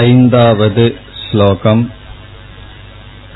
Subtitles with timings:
[0.00, 0.80] ऐन्दावद्
[1.22, 1.82] श्लोकम्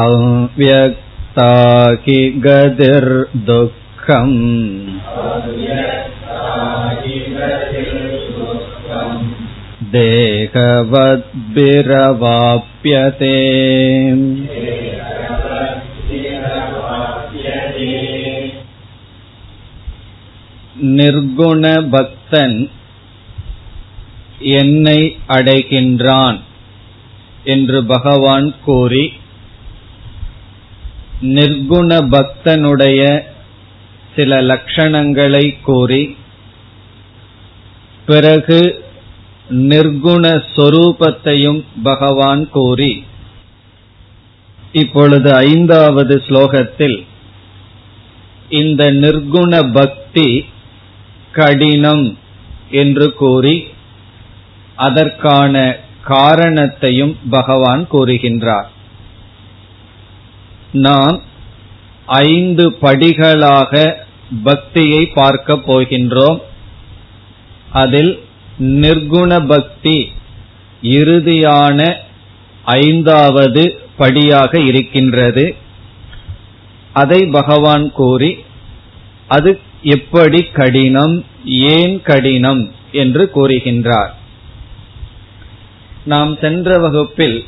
[0.01, 1.49] अव्यक्ता
[2.05, 2.19] हि
[4.07, 4.37] गतिर्दुःखम्
[11.95, 13.37] देहवद्भिरवाप्यते
[20.93, 22.57] நிர்குண பக்தன்
[24.53, 26.39] என்னை அடைகின்றான்
[27.45, 29.05] என்று பகவான் கூறி
[31.35, 33.01] நிர்குண பக்தனுடைய
[34.18, 36.04] சில லட்சணங்களை கூறி
[38.06, 38.60] பிறகு
[39.50, 40.24] நிர்குண
[40.56, 42.92] சொரூபத்தையும் பகவான் கூறி.
[44.72, 46.98] இப்பொழுது ஐந்தாவது ஸ்லோகத்தில்
[48.62, 50.30] இந்த நிர்குண பக்தி
[51.32, 52.06] கடினம்
[52.84, 53.56] என்று கூறி
[54.88, 55.56] அதற்கான
[56.04, 58.68] காரணத்தையும் பகவான் கூறுகின்றார்.
[60.88, 61.18] நாம்
[62.06, 63.74] ஐந்து படிகளாக
[64.44, 66.42] பக்தியை பார்க்க போகின்றோம்.
[67.72, 68.24] அதில்
[68.60, 70.12] நிர்குண பக்தி
[70.82, 71.94] இறுதியான
[72.64, 75.56] ஐந்தாவது படியாக இருக்கின்றது.
[76.94, 78.38] அதை பகவான் கூறி
[79.28, 81.26] அது எப்படி கடினம்?
[81.46, 82.72] ஏன் கடினம்?
[82.92, 84.10] என்று கூறுகின்றார்.
[86.06, 87.46] நாம் சென்ற வகுப்பில்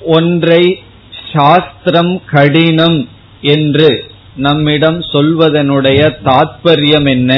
[0.00, 0.82] ஒன்றை
[1.32, 3.08] சாஸ்திரம் கடினம்
[3.40, 7.32] என்று நம்மிடம் சொல்வதனுடைய தாத்பரியம் என்ன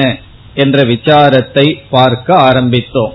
[0.55, 3.15] என்ற விசாரத்தை பார்க்க ஆரம்பித்தோம்.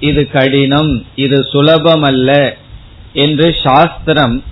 [0.00, 2.54] இது கடினம் இது சுலபமல்ல
[3.12, 4.44] என்று சாஸ்திரம்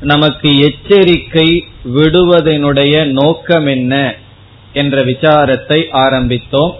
[0.00, 4.14] நமக்கு எச்சரிக்கை விடுவதனுடைய நோக்கம் என்ன
[4.72, 6.74] என்ற விசாரத்தை ஆரம்பித்தோம்.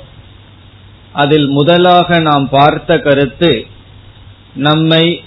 [1.13, 3.67] அதில் முதலாக நாம் பார்த்த கருத்து
[4.55, 5.23] நம்மை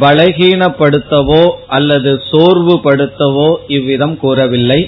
[0.00, 1.42] பலகீனப்படுத்தவோ
[1.76, 4.80] அல்லது சோர்வுபடுத்தவோ இவ்விதம் கூறவில்லை.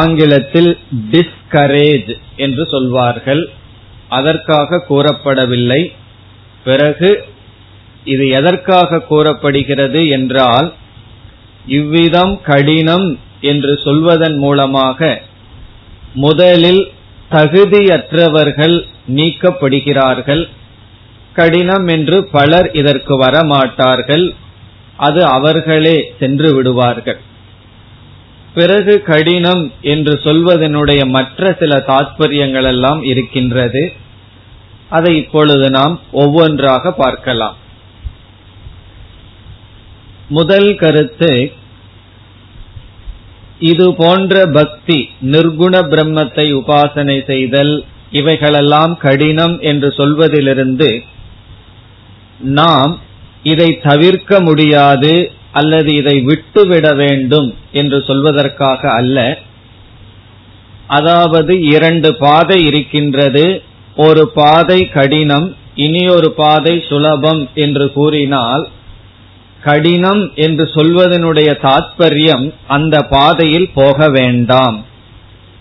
[0.00, 0.70] ஆங்கிலத்தில்
[1.12, 3.42] டிஸ்கரேஜ் என்று சொல்வார்கள்.
[4.08, 5.80] அதற்காக கூறப்படவில்லை.
[6.64, 7.10] பிறகு
[8.04, 10.68] இது எதற்காக கூறப்படுகிறது என்றால்
[11.78, 13.08] இவ்விதம் கடினம்
[13.40, 15.00] என்று சொல்வதன் மூலமாக
[16.14, 16.82] முதலில்
[17.30, 18.76] தகுதியற்றவர்கள்
[19.14, 20.42] நீக்கப்படுகிறார்கள்.
[21.32, 24.24] கடினம் என்று பலர் இதற்கு வரமாட்டார்கள்.
[24.96, 27.20] அது அவர்களே சென்று விடுவார்கள்.
[28.54, 33.92] பிறகு கடினம் என்று சொல்வதனுடைய மற்ற சில தாற்பயங்கள் எல்லாம் இருக்கின்றது.
[34.88, 37.56] அதை இப்பொழுது நாம் ஒவ்வொன்றாக பார்க்கலாம்.
[40.28, 41.32] முதல் கருத்து
[43.58, 50.90] இது போன்ற பக்தி நிர்குண பிரம்மத்தை உபாசனை செய்தல் இவைகளெல்லாம் கடினம் என்று சொல்வதிலிருந்து
[52.42, 53.00] நாம்
[53.42, 59.38] இதை தவிர்க்க முடியாது அல்லது இதை விட்டுவிட வேண்டும் என்று சொல்வதற்காக அல்ல.
[60.86, 63.62] அதாவது இரண்டு பாதை இருக்கின்றது.
[63.96, 68.68] ஒரு பாதை கடினம் இனி ஒரு பாதை சுலபம் என்று கூறினால்
[69.62, 74.84] கடினம் என்று சொல்வதனுடைய தாத்பரியம் அந்த பாதையில் போக வேண்டாம்.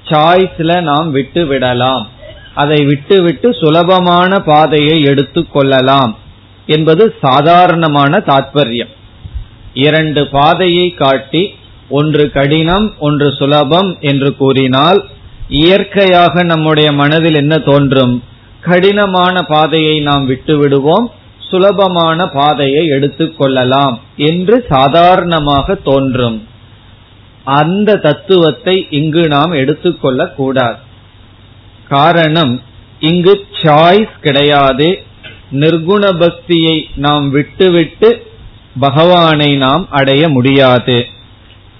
[0.09, 2.09] சாய்ஸ்ல நாம் விட்டு விடலாம்
[2.55, 6.17] அதை விட்டுவிட்டு சுலபமான பாதையை எடுத்துக் கொள்ளலாம்.
[6.71, 8.91] என்பது சாதாரணமான தாத்பரியம்.
[9.85, 11.43] இரண்டு பாதையை காட்டி
[11.99, 14.99] ஒன்று கடினம் ஒன்று சுலபம் என்று கூறினால்
[15.61, 18.13] இயற்கையாக நம்முடைய மனதில் என்ன தோன்றும்?
[18.61, 21.07] கடினமான பாதையை நாம் விட்டு விடுவோம்
[21.49, 23.95] சுலபமான பாதையை எடுத்துக்கொள்ளலாம்
[24.29, 26.37] என்று சாதாரணமாக தோன்றும்.
[27.59, 30.79] அந்த தத்துவத்தை இங்கு நாம் எடுத்துக்கொள்ள கூடாது
[31.89, 32.53] காரணம்
[33.09, 34.89] இங்கு சாய்ஸ் கிடையாது
[35.51, 38.27] நிர்குண பக்தியை நாம் விட்டுவிட்டு
[38.79, 41.07] பகவானை நாம் அடைய முடியாது.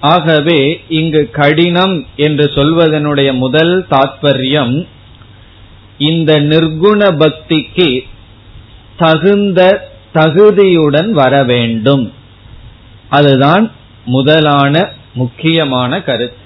[0.00, 4.86] ஆகவே இங்கு கடினம் என்று சொல்வதனுடைய முதல் தாற்பயம்
[5.98, 8.00] இந்த நிர்குண பக்திக்கு
[8.96, 12.12] தகுந்த தகுதியுடன் வர வேண்டும்.
[13.08, 13.70] அதுதான்
[14.04, 16.36] முதலான முக்கியமான கருத்து.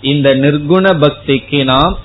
[0.00, 1.98] இந்த நிர்குண பக்திக்கு நாம்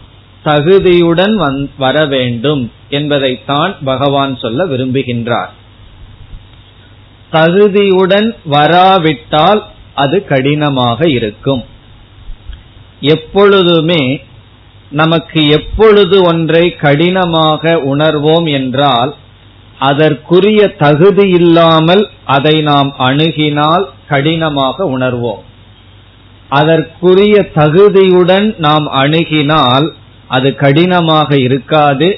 [0.45, 1.35] தகுதியுடன்
[1.77, 5.51] வர வேண்டும் என்பதைத்தான் பகவான் சொல்ல விரும்புகின்றார்.
[7.31, 9.61] தகுதியுடன் வராவிட்டால்
[9.93, 11.63] அது கடினமாக இருக்கும்.
[12.99, 14.21] எப்பொழுதுமே
[14.89, 19.15] நமக்கு எப்பொழுது ஒன்றை கடினமாக உணர்வோம் என்றால்
[19.79, 25.41] அதற்குரிய தகுதி இல்லாமல் அதை நாம் அணுகினால் கடினமாக உணர்வோம்.
[26.49, 29.87] அதற்குரிய தகுதியுடன் நாம் அணுகினால்
[30.35, 32.09] அது கடினமாக இருக்காது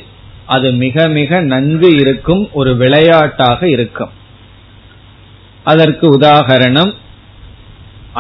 [0.56, 4.14] அது மிக மிக நன்கு இருக்கும் ஒரு விளையாட்டாக இருக்கும்.
[5.72, 6.92] அதற்கு உதாகரணம்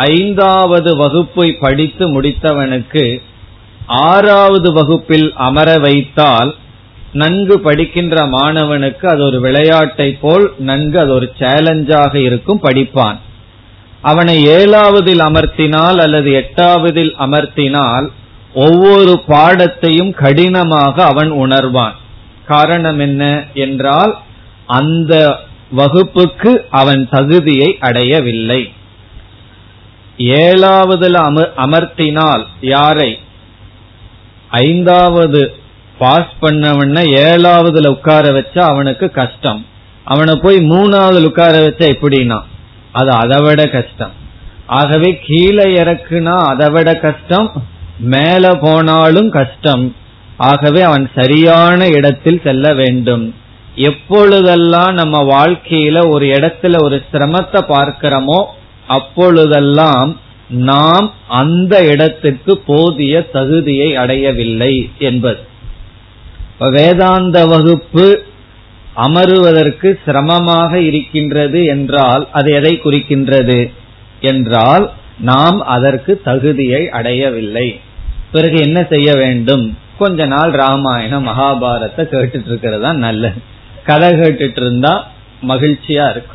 [0.09, 3.06] ஐந்தாவது வகுப்பை படித்து முடித்தவனுக்கு
[4.06, 6.51] ஆறாவது வகுப்பில் அமர வைத்தால்
[7.21, 13.19] நன்கு படிக்கின்ற மாணவனுக்கு அது ஒரு விளையாட்டை போல் நன்கு அது ஒரு சேலஞ்சாக இருக்கும் படிப்பான்.
[14.12, 18.07] அவனை ஏழாவதில் அமர்த்தினால் அல்லது எட்டாவதில் அமர்த்தினால்
[18.55, 21.95] ஒவ்வொரு பாடத்தையும் கடினமாக அவன் உணர்வான்.
[22.45, 24.13] காரணம் என்ன என்றால்
[24.65, 25.13] அந்த
[25.71, 28.71] வகுப்புக்கு அவன் தகுதியை அடையவில்லை.
[30.17, 31.17] ஏழாவதுல
[31.57, 33.19] அமர்த்தினால் யாரை?
[34.49, 35.55] ஐந்தாவது
[35.97, 39.65] பாஸ் பண்ணவன ஏழாவதுல உட்கார வச்சா அவனுக்கு கஷ்டம்.
[40.03, 42.39] அவனை போய் மூணாவதுல உட்கார வச்சா எப்படின்னா?
[42.91, 44.11] அது அதை விட கஷ்டம்.
[44.65, 49.95] ஆகவே கீழே இறக்குனா அதை விட கஷ்டம் மேல போனாலும் கஷ்டம்.
[50.38, 53.33] ஆகவே அவன் சரியான இடத்தில் செல்ல வேண்டும்.
[53.75, 58.45] எப்பொழுதெல்லாம் நம்ம வாழ்க்கையில ஒரு இடத்துல ஒரு சிரமத்தை பார்க்கிறோமோ
[58.88, 60.19] அப்பொழுதெல்லாம்
[60.50, 65.39] நாம் அந்த இடத்துக்கு போதிய தகுதியை அடையவில்லை என்பது.
[66.59, 68.24] வேதாந்த வகுப்பு
[68.95, 73.71] அமருவதற்கு சிரமமாக இருக்கின்றது என்றால் அது எதை குறிக்கின்றது?
[74.21, 77.79] என்றால் நாம் அதற்கு தகுதியை அடையவில்லை.
[78.31, 79.77] பிறகு என்ன செய்ய வேண்டும்?
[79.97, 83.41] கொஞ்ச நாள் ராமாயணம் மகாபாரத்தை கேட்டுட்டு இருக்கிறது தான் நல்லது.
[83.83, 85.07] கதை கேட்டுட்டு இருந்தா
[85.47, 86.33] மகிழ்ச்சியா இருக்கும்.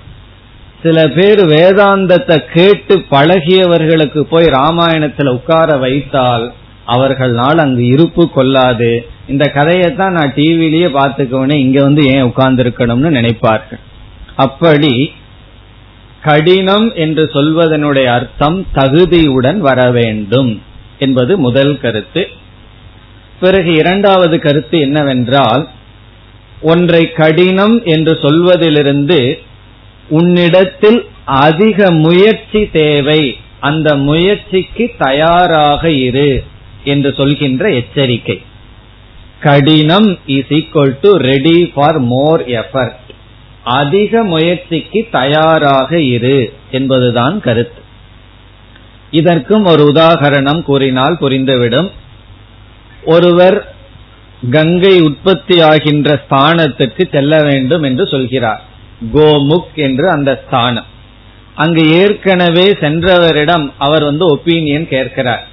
[0.82, 6.52] சில பேர் வேதாந்தத்தை கேட்டு பழகியவர்களுக்கு போய் ராமாயணத்துல உட்கார வைத்தால்
[6.84, 9.06] அவர்களால் அங்கு இருப்பு கொள்ளாது.
[9.28, 13.80] இந்த கதையத்தான் நான் டிவிலேயே பார்த்துக்கவனே இங்க வந்து ஏன் உட்கார்ந்து இருக்கணும்னு நினைப்பார்கள்.
[14.36, 15.12] அப்படி
[16.22, 20.50] கடினம் என்று சொல்வதனுடைய அர்த்தம் தகுதியுடன் வர வேண்டும்
[20.98, 22.22] என்பது முதல் கருத்து.
[23.40, 25.68] பிறகு இரண்டாவது கருத்து என்னவென்றால்
[26.62, 29.20] ஒன்றை கடினம் என்று சொல்வதிலிருந்து
[30.08, 33.22] உன்னிடத்தில் அதிக முயற்சி தேவை
[33.60, 36.44] அந்த முயற்சிக்கு தயாராக இரு
[36.84, 38.38] என்று சொல்கின்ற எச்சரிக்கை.
[39.40, 43.09] கடினம் is equal to ready for more effort
[43.70, 47.82] அதிக முயற்சிக்கு தயாராக இரு என்பதுதான் கருத்து.
[49.10, 51.90] இதற்கும் ஒரு உதாகரணம் கூறினால் புரிந்துவிடும்.
[53.04, 53.74] ஒருவர்
[54.50, 58.64] கங்கை உற்பத்தி ஆகின்ற ஸ்தானத்துக்கு செல்ல வேண்டும் என்று சொல்கிறார்.
[59.14, 60.86] கோமுக் என்று அந்த ஸ்தானம்.
[61.54, 65.48] அங்கு ஏற்கனவே சென்றவரிடம் அவர் வந்து ஒப்பீனியன் கேட்கிறார்.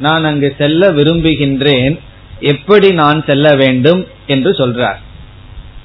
[0.00, 1.98] நான் அங்கு செல்ல விரும்புகின்றேன்.
[2.40, 5.06] எப்படி நான் செல்ல வேண்டும் என்று சொல்றார்.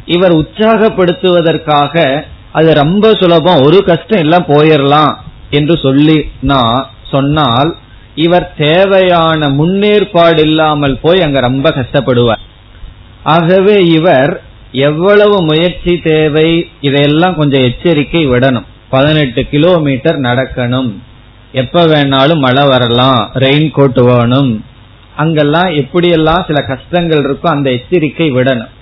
[0.05, 3.61] இவர் உற்சாகப்படுத்துவதற்காக அது ரொம்ப சுலபம்.
[3.61, 5.13] ஒரு கஷ்டம் எல்லாம் போயிடலாம்
[5.49, 6.31] என்று சொல்லி
[7.11, 7.75] சொன்னால்
[8.15, 12.43] இவர் தேவையான முன்னேற்பாடு இல்லாமல் போய் அங்க ரொம்ப கஷ்டப்படுவார்.
[13.23, 14.41] ஆகவே இவர்
[14.71, 18.67] எவ்வளவு முயற்சி தேவை இதையெல்லாம் கொஞ்சம் எச்சரிக்கை விடணும்.
[18.89, 20.91] பதினெட்டு கிலோமீட்டர் நடக்கணும்.
[21.51, 24.65] எப்ப வேணாலும் மழை வரலாம் ரெயின் கோட் வேணும்.
[25.15, 28.73] அங்கெல்லாம் எப்படியெல்லாம் சில கஷ்டங்கள் இருக்கோ அந்த எச்சரிக்கை விடணும்.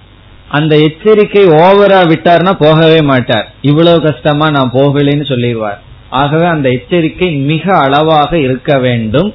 [0.58, 3.48] அந்த எச்சரிக்கை ஓவரா விட்டார்னா போகவே மாட்டார்.
[3.62, 5.79] இவ்வளவு கஷ்டமா நான் போகலைன்னு சொல்லிடுவார்.
[6.10, 9.29] ஆகவே அந்த எச்சரிக்கை மிக அளவாக இருக்க வேண்டும்.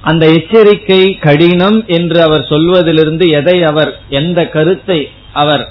[0.00, 5.00] அந்த எச்சரிக்கை கடினம் என்று அவர் சொல்வதிலிருந்து எதை அவர் எந்த கருத்தை
[5.32, 5.64] அவர்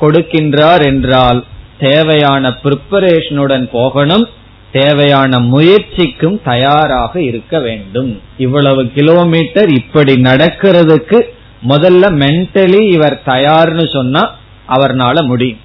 [0.00, 1.44] கொடுக்கின்றார் என்றால்
[1.78, 4.26] தேவையான பிரிப்பரேஷனுடன் போகணும்
[4.72, 8.10] தேவையான முயற்சிக்கும் தயாராக இருக்க வேண்டும்.
[8.36, 11.18] இவ்வளவு கிலோமீட்டர் இப்படி நடக்கிறதுக்கு
[11.62, 14.34] முதல்ல மென்டலி இவர் தயார்னு சொன்னா
[14.68, 15.58] அவர்னால முடியும்.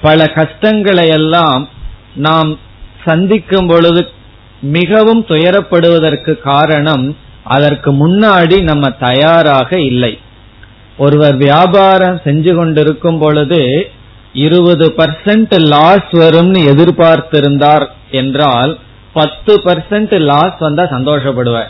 [0.00, 1.68] பல கஷ்டங்களை எல்லாம்
[2.14, 2.58] நாம்
[3.04, 4.08] சந்திக்கும் பொழுது
[4.60, 10.18] மிகவும் துயரப்படுவதற்கு காரணம் அதற்கு முன்னாடி நம்ம தயாராக இல்லை.
[10.98, 13.90] ஒருவர் வியாபாரம் செஞ்சு கொண்டிருக்கும் பொழுது
[14.32, 18.78] இருபது பர்சன்ட் லாஸ் வரும்னு எதிர்பார்த்திருந்தார் என்றால்
[19.12, 21.68] பத்து பர்சன்ட் லாஸ் வந்தா சந்தோஷப்படுவார்.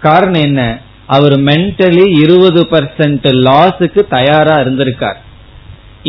[0.00, 0.78] காரணம் என்ன?
[1.14, 5.18] அவர் மென்டலி இருபது பர்சன்ட் லாஸுக்கு தயாரா இருந்திருக்கார்.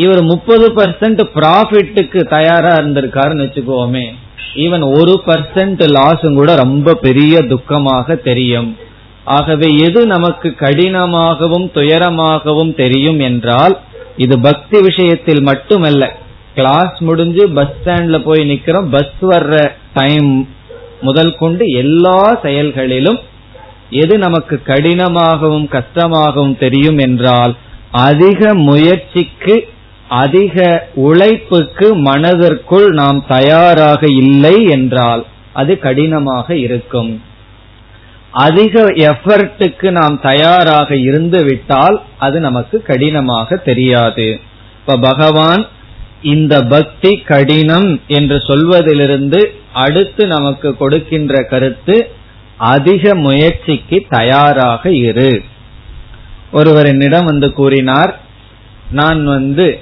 [0.02, 4.04] இவர் முப்பது பர்சன்ட் ப்ராஃபிட்டுக்கு தயாரா இருந்திருக்காருன்னு வச்சுக்கோமே
[4.64, 8.70] ஈவன் ஒரு பர்சன்ட் லாஸும் கூட ரொம்ப பெரிய துக்கமாக தெரியும்.
[9.36, 13.74] ஆகவே எது நமக்கு கடினமாகவும் துயரமாகவும் தெரியும் என்றால்
[14.24, 16.04] இது பக்தி விஷயத்தில் மட்டுமல்ல.
[16.56, 19.60] கிளாஸ் முடிஞ்சு பஸ் ஸ்டாண்ட்ல போய் நிக்கிறோம் பஸ் வர்ற
[19.98, 20.32] டைம்
[21.06, 23.20] முதல் கொண்டு எல்லா செயல்களிலும்
[24.00, 27.52] எது நமக்கு கடினமாகவும் கஷ்டமாகவும் தெரியும் என்றால்
[28.06, 29.56] அதிக முயற்சிக்கு
[30.22, 30.56] அதிக
[31.06, 35.22] உழைப்புக்கு மனதிற்குள் நாம் தயாராக இல்லை என்றால்
[35.52, 37.12] அது கடினமாக இருக்கும்.
[38.44, 44.28] அதிக எஃபர்ட்டுக்கு நாம் தயாராக இருந்து விட்டால் அது நமக்கு கடினமாக தெரியாது.
[44.80, 45.62] இப்ப பகவான்
[46.34, 49.40] இந்த பக்தி கடினம் என்று சொல்வதிலிருந்து
[49.84, 51.96] அடுத்து நமக்கு கொடுக்கின்ற கருத்து
[52.62, 55.42] அதிக முயற்சிக்கு தயாராக இரு.
[56.52, 58.20] ஒருவர் என்னிடம் வந்து கூறினார்
[58.90, 59.80] நான் வந்து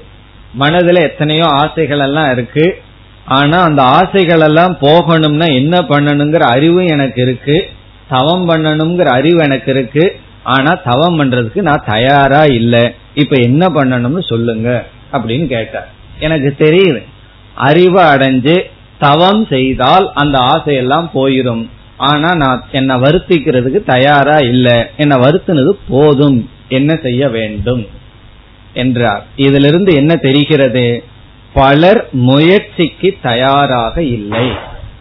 [0.53, 2.83] மனதில் எத்தனையோ ஆசைகள் எல்லாம் இருக்கு.
[3.25, 7.71] ஆனா அந்த ஆசைகள் எல்லாம் போகணும்னா என்ன பண்ணணுங்கிற அறிவு எனக்கு இருக்கு.
[8.09, 10.21] தவம் பண்ணணுங்கிற அறிவு எனக்கு இருக்கு.
[10.43, 12.95] ஆனா தவம் பண்றதுக்கு நான் தயாரா இல்லை.
[13.15, 14.87] இப்ப என்ன பண்ணணும்னு சொல்லுங்க.
[15.13, 15.89] அப்படின்னு கேட்டார்.
[16.19, 17.05] எனக்கு தெரியுது.
[17.55, 18.63] அறிவு அடைஞ்சு
[18.99, 21.69] தவம் செய்தால் அந்த ஆசையெல்லாம் போயிடும்
[22.01, 24.85] ஆனா நான் என்னை வருத்திக்கிறதுக்கு தயாரா இல்லை.
[24.97, 26.51] என்னை வருத்தினது போதும்.
[26.69, 27.87] என்ன செய்ய வேண்டும்?
[28.75, 29.27] என்றார்.
[29.37, 31.05] இதிலிருந்து என்ன தெரிகிறது?
[31.53, 34.49] பலர் முயற்சிக்கு தயாராக இல்லை.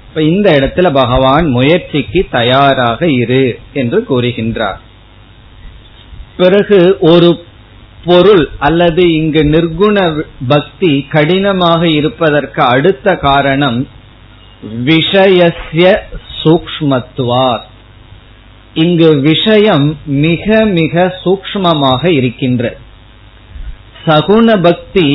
[0.10, 4.80] இப்ப இந்த இடத்துல பகவான் முயற்சிக்கு தயாராக இரு என்று கூறுகின்றார்.
[6.38, 7.44] பிறகு ஒரு
[8.06, 13.88] பொருள் அல்லது இங்கு நிர்குண பக்தி கடினமாக இருப்பதற்கு அடுத்த காரணம்
[14.84, 16.08] விஷயசிய
[16.44, 17.64] சூக்மத்துவார்
[18.74, 22.78] இங்கு விஷயம் மிக மிக சூக்மமாக இருக்கின்றது
[24.06, 25.08] சகுண பக்தி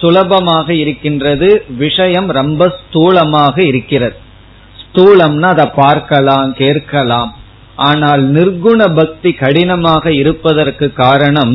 [0.00, 4.16] சுலபமாக இருக்கின்றது விஷயம் ரொம்ப ஸ்தூலமாக இருக்கிறது.
[4.82, 7.30] ஸ்தூலம்னா அதை பார்க்கலாம் கேட்கலாம்.
[7.76, 11.54] ஆனால் நிர்குண பக்தி கடினமாக இருப்பதற்கு காரணம்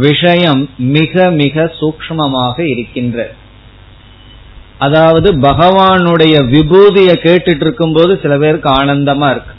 [0.00, 3.34] விஷயம் மிக மிக சூக்மமாக இருக்கின்றது
[4.78, 9.54] அதாவது பகவானுடைய விபூதியை கேட்டுட்டு இருக்கும் போது சில பேருக்கு ஆனந்தமா இருக்கு.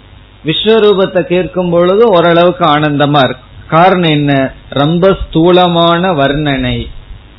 [0.45, 3.45] விஸ்வரூபத்தை கேட்கும் பொழுது ஓரளவுக்கு ஆனந்தமா இருக்கு.
[3.67, 4.53] காரணம் என்ன?
[4.69, 6.87] ரொம்ப ஸ்தூலமான வர்ணனை.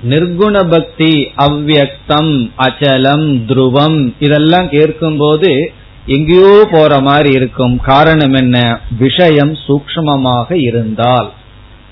[0.09, 5.73] நிர்குண பக்தி அவ்வியக்தம் அச்சலம் துருவம் இதெல்லாம் கேட்கும் போது
[6.07, 7.81] எங்கேயோ போற மாதிரி இருக்கும்.
[7.81, 8.81] காரணம் என்ன?
[8.99, 11.33] விஷயம் சூக்மமாக இருந்தால்.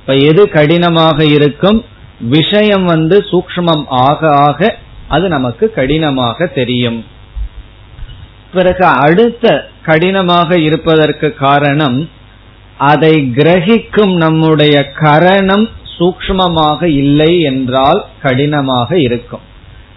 [0.01, 1.85] இப்ப எது கடினமாக இருக்கும்?
[2.21, 7.05] விஷயம் வந்து சூக்மம் ஆக ஆக அது நமக்கு கடினமாக தெரியும்.
[8.53, 9.47] பிறகு அடுத்த
[9.83, 11.99] கடினமாக இருப்பதற்கு காரணம்
[12.79, 19.45] அதை கிரகிக்கும் நம்முடைய கரணம் சூக்மமாக இல்லை என்றால் கடினமாக இருக்கும்.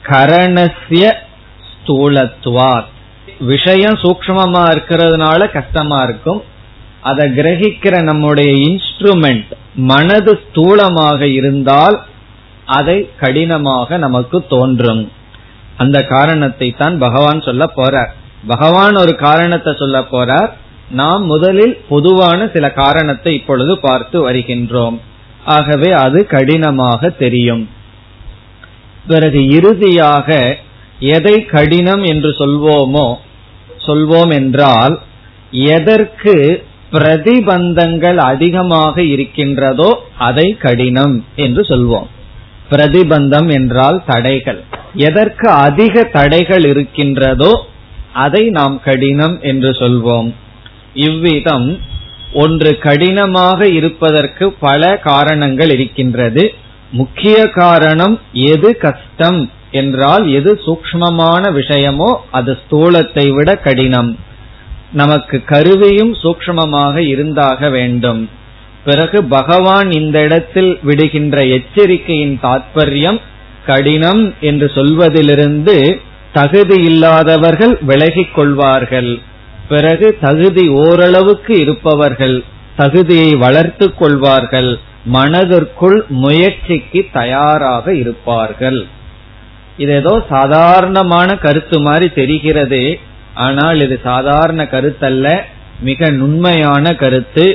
[0.03, 1.05] கரணசிய
[1.71, 2.85] ஸ்தூலத்துவார்
[3.39, 6.41] விஷயம் சூக்மமா இருக்கிறதுனால கஷ்டமா இருக்கும்.
[7.01, 9.51] அதை கிரகிக்கிற நம்முடைய இன்ஸ்ட்ருமெண்ட்
[9.91, 11.97] மனது ஸ்தூலமாக இருந்தால்
[12.77, 15.03] அதை கடினமாக நமக்கு தோன்றும்.
[15.77, 18.11] அந்த காரணத்தை தான் பகவான் சொல்ல போறார்.
[18.47, 20.51] பகவான் ஒரு காரணத்தை சொல்ல போறார்.
[20.91, 24.97] நாம் முதலில் பொதுவான சில காரணத்தை இப்பொழுது பார்த்து வருகின்றோம்.
[25.55, 27.63] ஆகவே அது கடினமாக தெரியும்.
[29.07, 30.29] பிறகு இறுதியாக
[31.15, 33.07] எதை கடினம் என்று சொல்வோமோ
[33.85, 34.95] சொல்வோம் என்றால்
[35.73, 36.35] எதற்கு
[36.91, 39.89] பிரதிபந்தங்கள் அதிகமாக இருக்கின்றதோ
[40.27, 42.07] அதை கடினம் என்று சொல்வோம்.
[42.71, 44.61] பிரதிபந்தம் என்றால் தடைகள்.
[45.07, 47.51] எதற்கு அதிக தடைகள் இருக்கின்றதோ
[48.23, 50.29] அதை நாம் கடினம் என்று சொல்வோம்.
[51.07, 51.67] இவ்விதம்
[52.33, 56.43] ஒன்று கடினமாக இருப்பதற்கு பல காரணங்கள் இருக்கின்றது.
[56.91, 59.39] முக்கிய காரணம் எது கஷ்டம்
[59.71, 64.11] என்றால் எது சூக்மமான விஷயமோ அது ஸ்தூலத்தை விட கடினம்.
[64.91, 68.21] நமக்கு கருவியும் சூக்மமாக இருந்தாக வேண்டும்.
[68.89, 73.19] பிறகு பகவான் இந்த இடத்தில் விடுகின்ற எச்சரிக்கையின் தாற்பயம்
[73.69, 75.75] கடினம் என்று சொல்வதிலிருந்து
[76.37, 79.11] தகுதி இல்லாதவர்கள் விலகிக் கொள்வார்கள்.
[79.71, 82.37] பிறகு தகுதி ஓரளவுக்கு இருப்பவர்கள்
[82.81, 84.71] தகுதியை வளர்த்து கொள்வார்கள்.
[85.15, 88.79] மனதிற்குள் முயற்சிக்கு தயாராக இருப்பார்கள்.
[89.83, 92.81] இது ஏதோ சாதாரணமான கருத்து மாதிரி தெரிகிறது
[93.45, 95.27] ஆனால் இது சாதாரண கருத்தல்ல
[95.87, 97.45] மிக நுண்மையான கருத்து.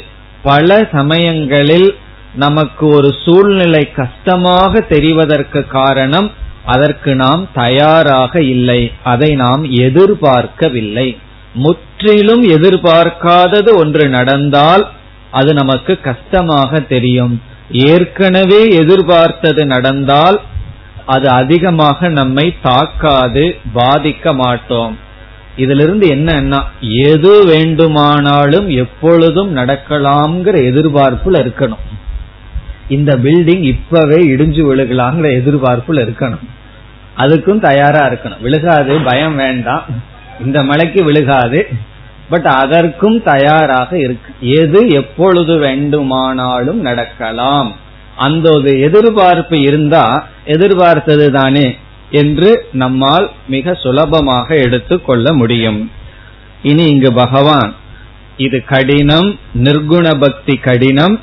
[0.44, 1.90] பல சமயங்களில்
[2.34, 6.28] நமக்கு ஒரு சூழ்நிலை கஷ்டமாக தெரிவதற்கு காரணம்
[6.64, 8.92] அதற்கு நாம் தயாராக இல்லை.
[9.02, 11.08] அதை நாம் எதிர்பார்க்கவில்லை.
[11.54, 14.84] முற்றிலும் எதிர்பார்க்காதது ஒன்று நடந்தால்
[15.30, 17.34] அது நமக்கு கஷ்டமாக தெரியும்.
[17.70, 20.40] ஏற்கனவே எதிர்பார்த்தது நடந்தால்
[21.06, 24.94] அது அதிகமாக நம்மை தாக்காது பாதிக்க மாட்டோம்.
[25.56, 32.02] இதிலிருந்து என்னன்னா எது வேண்டுமானாலும் எப்பொழுதும் நடக்கலாம்ங்கிற எதிர்பார்ப்புல இருக்கணும்.
[32.88, 36.48] இந்த பில்டிங் இப்பவே இடிஞ்சு விழுகலாங்கிற எதிர்பார்ப்புல இருக்கணும்.
[37.16, 38.40] அதுக்கும் தயாரா இருக்கணும்.
[38.40, 39.84] விழுகாது பயம் வேண்டாம்.
[40.44, 41.68] இந்த மலைக்கு விழுகாது.
[42.28, 44.32] பட் அதற்கும் தயாராக இருக்கு.
[44.40, 47.74] எது எப்பொழுது வேண்டுமானாலும் நடக்கலாம்.
[48.16, 51.76] அந்த ஒரு எதிர்பார்ப்பு இருந்தா எதிர்பார்த்தது தானே.
[52.22, 52.50] என்று
[52.82, 55.80] நம்மால் மிக சுலபமாக எடுத்துக்கொள்ள முடியும்.
[56.62, 57.70] இனி இங்கு பகவான்
[58.36, 59.28] இது கடினம்
[59.64, 61.14] நிர்குண பக்தி கடினம்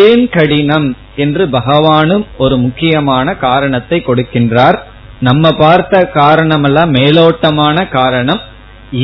[0.00, 0.88] ஏன் கடினம்
[1.24, 4.78] என்று பகவானும் ஒரு முக்கியமான காரணத்தை கொடுக்கின்றார்.
[5.20, 8.40] நம்ம பார்த்த காரணம் எல்லாம் மேலோட்டமான காரணம்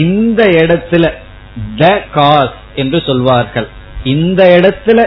[0.04, 1.04] இந்த இடத்துல
[1.76, 1.84] த
[2.16, 3.68] காஸ் என்று சொல்வார்கள்.
[4.14, 5.00] இந்த இடத்துல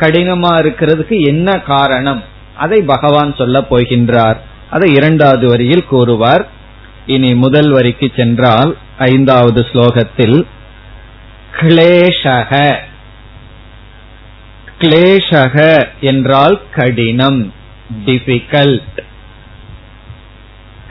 [0.00, 2.22] கடினமா இருக்கிறதுக்கு என்ன காரணம்?
[2.64, 4.38] அதை பகவான் சொல்ல போகின்றார்.
[4.72, 6.44] அதை இரண்டாவது வரியில் கூறுவார்.
[7.14, 10.38] இனி முதல் வரிக்கு சென்றால் ஐந்தாவது ஸ்லோகத்தில்
[11.60, 12.52] கிளேஷக.
[14.82, 15.56] கிளேஷக
[16.10, 17.40] என்றால் கடினம்
[18.06, 18.98] டிஃபிகல்ட்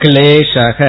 [0.02, 0.80] கிளேஷக.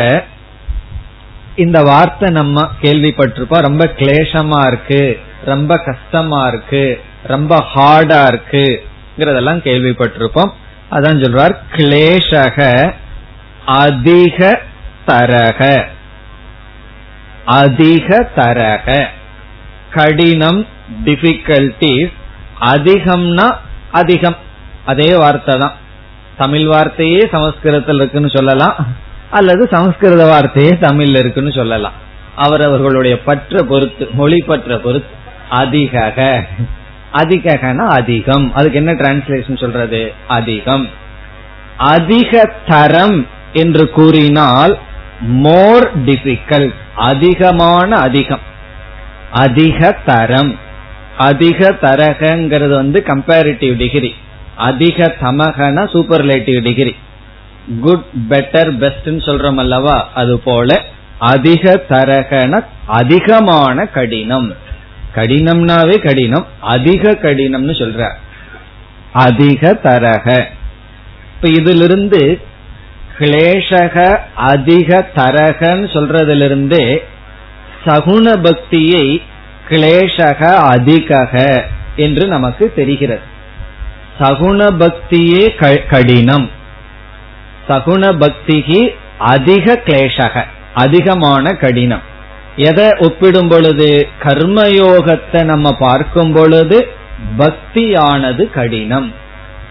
[1.55, 3.67] இந்த வார்த்தை நம்ம கேள்விப்பட்டிருப்போம்.
[3.69, 5.03] ரொம்ப கிளேஷமா இருக்கு
[5.45, 6.85] ரொம்ப கஷ்டமா இருக்கு
[7.33, 10.51] ரொம்ப ஹார்டா இருக்குங்கிறதெல்லாம் கேள்விப்பட்டிருப்போம்.
[10.93, 12.93] அதான் சொல்றார் கிளேஷக
[13.65, 14.61] அதிக
[15.07, 15.83] தரக.
[17.45, 19.07] அதிக தரக.
[19.93, 20.67] கடினம்
[21.05, 22.13] டிஃபிகல்டிஸ்
[22.59, 23.47] அதிகம்னா
[23.91, 24.35] அதிகம்.
[24.85, 25.75] அதே வார்த்தை தான்.
[26.37, 28.75] தமிழ் வார்த்தையே சமஸ்கிருதத்தில் இருக்குன்னு சொல்லலாம்
[29.31, 31.97] அல்லது சமஸ்கிருத வார்த்தையே தமிழ்ல இருக்குன்னு சொல்லலாம்.
[32.35, 35.13] அவர் அவர்களுடைய பற்ற பொறுத்து மொழி பற்ற பொறுத்து
[35.49, 36.13] அதிக
[37.13, 38.53] அதிகனா அதிகம்.
[38.53, 40.13] அதுக்கு என்ன டிரான்ஸ்லேஷன் சொல்றது?
[40.27, 40.87] அதிகம்.
[41.77, 44.77] அதிக தரம் என்று கூறினால்
[45.21, 48.51] மோர் டிஃபிகல்ட் அதிகமான அதிகம்.
[49.31, 50.59] அதிக தரம்
[51.17, 54.15] அதிக தரகங்கிறது வந்து கம்பேரிட்டிவ் டிகிரி
[54.55, 56.95] அதிக தமகன superlative degree
[57.81, 60.09] good better best சொல்றோம் அல்லவா?
[60.13, 60.81] அது போல
[61.19, 64.53] அதிக தரகன அதிகமான கடினம்.
[65.15, 68.09] கடினம்னாவே கடினம் அதிக கடினம்னு சொல்ற.
[69.11, 70.45] அதிக தரக.
[71.35, 72.41] இப்ப இதிலிருந்து
[73.19, 76.97] கிளேஷக அதிக தரகன்னு சொல்றதிலிருந்தே
[77.85, 79.21] சகுண பக்தியை
[79.69, 81.63] கிளேஷக அதிகக
[81.95, 83.21] என்று நமக்கு தெரிகிறது.
[84.19, 86.49] சகுண பக்தியே கடினம்.
[87.69, 92.11] சகுண பக்திகி அதிக கிளேஷக அதிகமான கடினம்.
[92.55, 96.87] எதை ஒப்பிடும் பொழுது கர்மயோகத்தை நம்ம பார்க்கும் பொழுது
[97.37, 99.13] பக்தியானது கடினம்.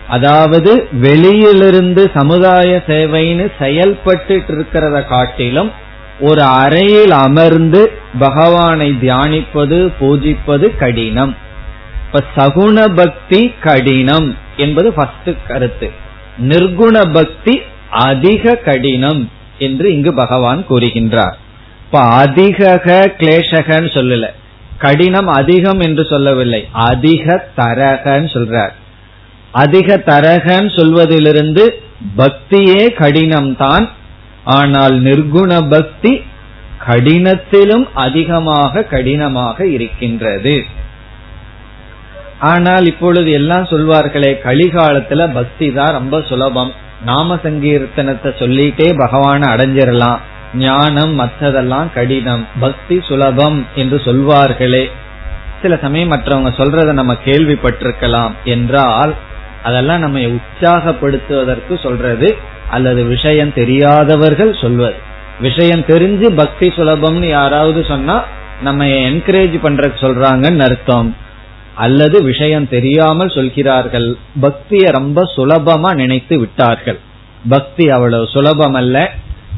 [0.09, 5.71] அதாவது வெளியிலிருந்து சமுதாய சேவைன்னு செயல்பட்டு இருக்கிறத காட்டிலும்
[6.21, 11.37] ஒரு அறையில் அமர்ந்து பகவானை தியானிப்பது பூஜிப்பது கடினம்.
[12.07, 15.91] இப்ப சகுண பக்தி கடினம் என்பது ஃபர்ஸ்ட் கருத்து.
[16.39, 21.37] நிர்குண பக்தி அதிக கடினம் என்று இங்கு பகவான் கூறுகின்றார்.
[21.93, 22.59] இப்ப அதிக
[23.19, 24.27] கிளேசகன்னு சொல்லல.
[24.79, 26.69] கடினம் அதிகம் என்று சொல்லவில்லை.
[26.73, 28.73] அதிக தரகன்னு சொல்றார்.
[29.51, 31.65] அதிக தரகன்னு சொல்வதிலிருந்து
[32.17, 33.89] பக்தியே கடினம்தான்.
[34.45, 36.13] ஆனால் நிர்குண பக்தி
[36.87, 40.65] கடினத்திலும் அதிகமாக கடினமாக இருக்கின்றது.
[42.39, 46.73] ஆனால் இப்பொழுது எல்லாம் சொல்வார்களே கலிகாலத்துல பக்தி தான் ரொம்ப சுலபம்.
[47.05, 50.21] நாம சங்கீர்த்தனத்தை சொல்லிட்டே பகவான அடைஞ்சிடலாம்
[50.55, 52.47] ஞானம் மற்றதெல்லாம் கடினம்.
[52.61, 54.91] பக்தி சுலபம் என்று சொல்வார்களே.
[55.63, 59.15] சில சமயம் மற்றவங்க சொல்றத நம்ம கேள்விப்பட்டிருக்கலாம் என்றால்
[59.63, 62.37] அதெல்லாம் நம்ம உற்சாகப்படுத்துவதற்கு சொல்றது
[62.71, 64.95] அல்லது விஷயம் தெரியாதவர்கள் சொல்வது.
[65.41, 68.25] விஷயம் தெரிஞ்சு பக்தி சுலபம்னு யாராவது சொன்னா
[68.63, 71.17] நம்ம என்கரேஜ் பண்ற சொல்றாங்கன்னு அர்த்தம்.
[71.75, 74.17] அல்லது விஷயம் தெரியாமல் சொல்கிறார்கள்.
[74.41, 76.99] பக்தியை ரொம்ப சுலபமா நினைத்து விட்டார்கள்.
[77.49, 79.13] பக்தி அவ்வளவு சுலபம் அல்ல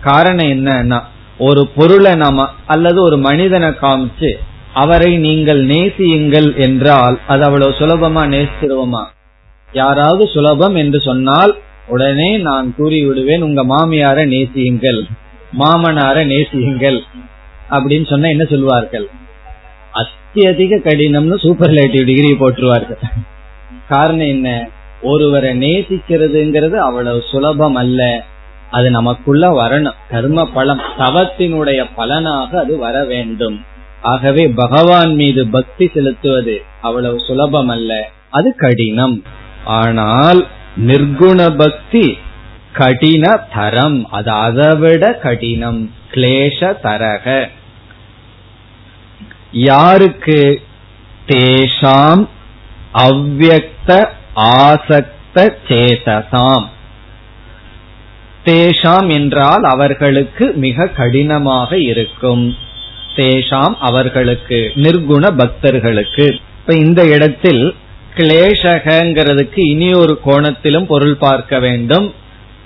[0.05, 0.99] காரணம் என்னன்னா
[1.39, 4.31] ஒரு பொருளை நாம அல்லது ஒரு மனிதனை காமிச்சு
[4.75, 9.03] அவரை நீங்கள் நேசியுங்கள் என்றால் அது அவ்வளவு சுலபமா நேசிடுவோமா
[9.73, 11.53] யாராவது சுலபம் என்று சொன்னால்
[11.89, 15.01] உடனே நான் கூறி விடுவேன் உங்க மாமியார நேசியுங்கள்
[15.59, 16.99] மாமனார நேசியுங்கள்
[17.71, 19.07] அப்படின்னு சொன்னா என்ன சொல்லுவார்கள்?
[19.95, 23.03] அத்தியதிக கடினம்னு சூப்பர்லேட்டிவ் டிகிரி போட்டுருவார்கள்.
[23.89, 24.49] காரணம் என்ன?
[25.03, 28.01] ஒருவரை நேசிக்கிறதுங்கிறது அவ்வளவு சுலபம் அல்ல.
[28.75, 29.99] அது நமக்குள்ள வரணும்.
[30.11, 33.57] கர்ம பலம் தவத்தினுடைய பலனாக அது வர வேண்டும்.
[34.03, 39.17] ஆகவே பகவான் மீது பக்தி செலுத்துவது அவ்வளவு சுலபம் அல்ல அது கடினம்.
[39.65, 40.41] ஆனால்
[40.87, 42.19] நிர்குண பக்தி
[42.73, 43.99] கடின தரம்.
[44.11, 45.83] அது அதைவிட கடினம்.
[46.11, 47.27] கிளேஷ தரக.
[49.53, 50.41] யாருக்கு
[51.27, 52.23] தேஷாம்
[52.95, 53.91] அவ்வக்த
[54.37, 56.65] ஆசக்த சேதசாம்?
[58.45, 62.57] தேஷாம் என்றால் அவர்களுக்கு மிக கடினமாக இருக்கும்.
[63.17, 66.39] தேஷாம் அவர்களுக்கு நிர்குண பக்தர்களுக்கு.
[66.61, 67.75] இப்ப இந்த இடத்தில்
[68.15, 72.15] கிளேஷகங்கிறதுக்கு இனி ஒரு கோணத்திலும் பொருள் பார்க்க வேண்டும்.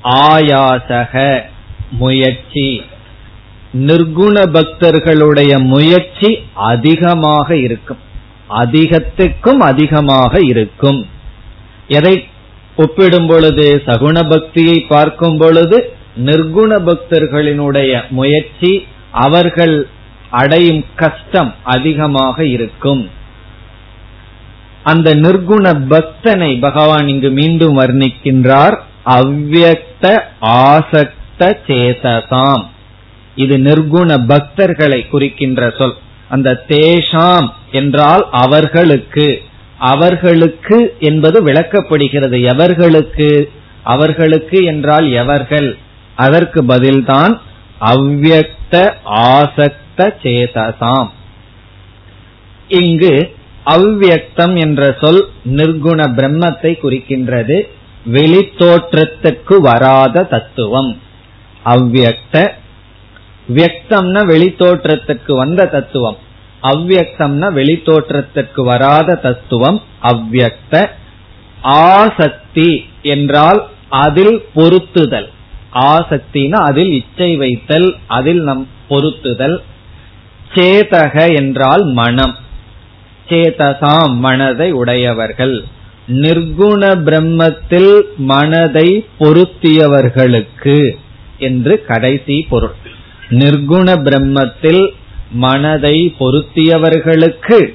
[0.02, 1.42] ஆயாசக
[1.90, 2.82] முயற்சி.
[3.72, 7.98] நிர்குண பக்தர்களுடைய முயற்சி அதிகமாக இருக்கும்.
[8.50, 11.06] அதிகத்துக்கும் அதிகமாக இருக்கும்.
[11.88, 12.26] எதை
[12.78, 15.92] ஒப்பிடும் பொழுது சகுண பக்தியை பார்க்கும் பொழுது
[16.24, 19.88] நிர்குண பக்தர்களினுடைய முயற்சி அவர்கள்
[20.30, 23.10] அடையும் கஷ்டம் அதிகமாக இருக்கும்.
[24.82, 28.76] அந்த நிர்குண பக்தனை பகவான் இங்கு மீண்டும் வர்ணிக்கின்றார்.
[29.06, 30.04] அவ்வக்த
[30.40, 32.64] ஆசக்த சேததாம்
[33.34, 35.96] இது நிர்குண பக்தர்களை குறிக்கின்ற சொல்.
[36.28, 39.26] அந்த தேஷாம் என்றால் அவர்களுக்கு.
[39.78, 42.38] அவர்களுக்கு என்பது விளக்கப்படுகிறது.
[42.40, 43.48] எவர்களுக்கு?
[43.82, 45.78] அவர்களுக்கு என்றால் எவர்கள்?
[46.14, 47.40] அதற்கு பதில்தான்
[47.80, 51.08] அவ்வக்த ஆசக்த சேதசாம்.
[52.68, 53.34] இங்கு
[53.66, 57.62] அவ்வக்தம் என்ற சொல் நிர்குண பிரம்மத்தை குறிக்கின்றது.
[58.12, 61.00] வெளித்தோற்றத்துக்கு வராத தத்துவம்.
[61.64, 62.48] அவ்வக்த
[63.54, 66.16] வியக்தம்னா வெளித்தோற்றத்துக்கு வந்த தத்துவம்.
[66.62, 70.86] அவ்வக்தம்னா வெளித்தோற்றத்திற்கு வராத தத்துவம் அவ்வக்த
[71.62, 75.28] ஆசக்தி என்றால் அதில் பொருத்துதல்.
[75.72, 79.58] ஆசக்தினா அதில் இச்சை வைத்தல் அதில் நம் பொருத்துதல்.
[80.54, 82.36] சேதக என்றால் மனம்.
[83.28, 85.64] சேதசாம் மனதை உடையவர்கள்.
[86.08, 90.96] நிர்குண பிரம்மத்தில் மனதை பொருத்தியவர்களுக்கு
[91.38, 92.74] என்று கடைசி பொருள்.
[93.30, 94.90] நிர்குண பிரம்மத்தில்
[95.30, 97.74] மனதை பொருத்தியவர்களுக்கு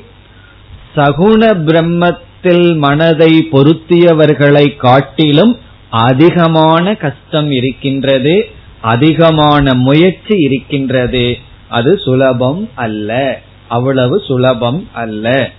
[0.95, 8.49] சகுண பிரம்மத்தில் மனதை பொருத்தியவர்களை காட்டிலும் அதிகமான கஷ்டம் இருக்கின்றது
[8.81, 11.37] அதிகமான முயற்சி இருக்கின்றது.
[11.67, 13.39] அது சுலபம் அல்ல.
[13.67, 15.49] அவ்வளவு சுலபம் அல்ல.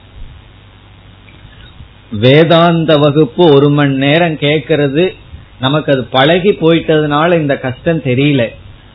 [2.11, 5.15] வேதாந்த வகுப்பு ஒரு மணி நேரம் கேட்கறது.
[5.61, 8.49] நமக்கு அது பழகி போயிட்டதுனால இந்த கஷ்டம் தெரியல.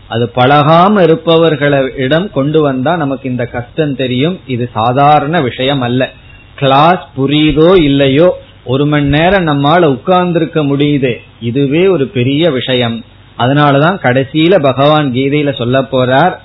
[0.10, 4.40] அது பழகாம இருப்பவர்களை இடம் கொண்டு வந்தா நமக்கு இந்த கஷ்டம் தெரியும்.
[4.48, 6.10] இது சாதாரண விஷயம் அல்ல.
[6.56, 11.14] கிளாஸ் புரியுதோ இல்லையோ ஒரு மணி நேரம் நம்மால உட்கார்ந்திருக்க முடியுது.
[11.42, 13.04] இதுவே ஒரு பெரிய விஷயம்.
[13.38, 16.36] அதனாலதான் கடைசியில பகவான் கீதையில சொல்ல போறார்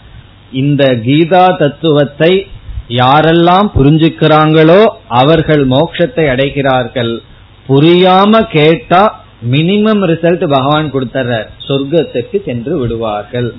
[0.52, 2.46] இந்த கீதா தத்துவத்தை
[2.88, 7.18] யாரெல்லாம் புரிஞ்சுக்கிறாங்களோ அவர்கள் மோட்சத்தை அடைகிறார்கள்.
[7.68, 13.54] புரியாம கேட்டா மினிமம் ரிசல்ட் பகவான் கொடுத்துறார் சொர்க்கத்துக்கு சென்று விடுவார்கள்.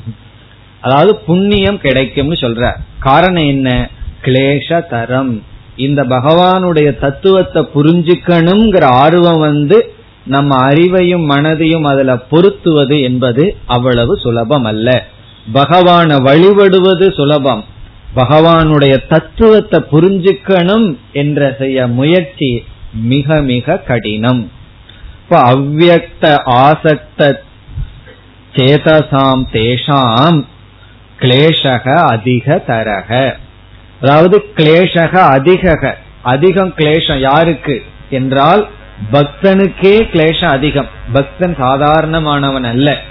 [0.82, 3.90] அதாவது புண்ணியம் கிடைக்கும்னு சொல்ற காரணம் என்ன?
[4.22, 5.44] கிளேஷ தரம்
[5.76, 9.94] இந்த பகவானுடைய தத்துவத்தை புரிஞ்சுக்கணுங்கிற ஆர்வம் வந்து
[10.26, 15.08] நம்ம அறிவையும் மனதையும் அதுல பொருத்துவது என்பது அவ்வளவு சுலபம் அல்ல
[15.54, 17.64] பகவான வழிபடுவது சுலபம்.
[18.16, 24.52] பகவானுடைய தத்துவத்தை புரிஞ்சுக்கணும் என்ற செய்ய முயற்சி மிக மிக கடினம்.
[25.30, 27.34] இப்ப அவ்வக்த ஆசக்த
[28.56, 30.46] சேதசாம் தேஷாம்
[31.20, 33.36] கிளேஷக அதிக தரக
[34.02, 37.84] அதாவது கிளேஷக அதிக அதிகம் கிளேஷம் யாருக்கு?
[38.10, 38.68] என்றால்
[39.12, 40.88] பக்தனுக்கே கிளேஷம் அதிகம்.
[41.14, 43.02] பக்தன் சாதாரணமானவன் அல்ல.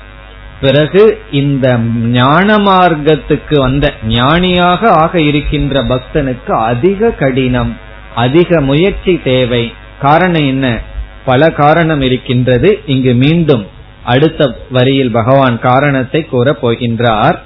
[0.60, 1.78] பிறகு இந்த
[2.18, 7.76] ஞான மார்க்கத்துக்கு வந்த ஞானியாக ஆக இருக்கின்ற பக்தனுக்கு அதிக கடினம்
[8.14, 9.72] அதிக முயற்சி தேவை.
[10.00, 10.92] காரணம் என்ன?
[11.24, 12.82] பல காரணம் இருக்கின்றது.
[12.86, 13.66] இங்கு மீண்டும்
[14.04, 17.38] அடுத்த வரியில் பகவான் காரணத்தை கூறப் போகின்றார்.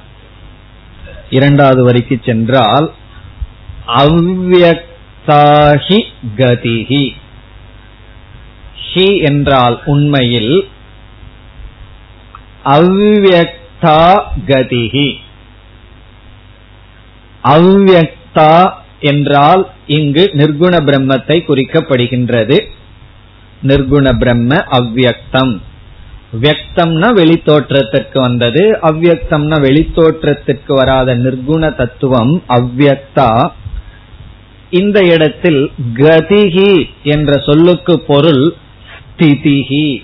[1.31, 2.93] இரண்டாவது வரிக்கு சென்றால்
[3.87, 6.03] அவ்வக்தாஹி
[6.37, 7.11] கதிஹி.
[8.95, 10.69] ஹி என்றால் உண்மையில்
[12.65, 15.19] அவ்வக்தா கதிஹி.
[17.45, 22.61] அவ்வக்தா என்றால் இங்கு நிர்குண பிரம்மத்தை குறிக்கப்படுகின்றது.
[23.63, 25.61] நிர்குண பிரம்ம அவ்வியக்தம்.
[26.33, 33.51] வியக்தம்னா வெளித்தோற்றத்திற்கு வந்தது அவ்வியக்தம்னா வெளித்தோற்றத்திற்கு வராத நிர்குண தத்துவம் அவ்வியக்தா.
[34.71, 38.55] இந்த இடத்தில் கதிகி என்ற சொல்லுக்கு பொருள்
[38.95, 40.03] ஸ்திதிகி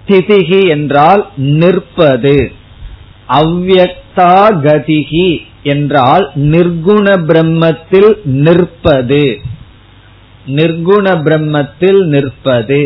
[0.00, 2.52] ஸ்திதிகி என்றால் நிற்பது.
[3.28, 9.40] அவ்வக்தா கதிகி என்றால் நிர்குண பிரம்மத்தில் நிற்பது.
[10.56, 12.82] நிர்குண பிரம்மத்தில் நிற்பது.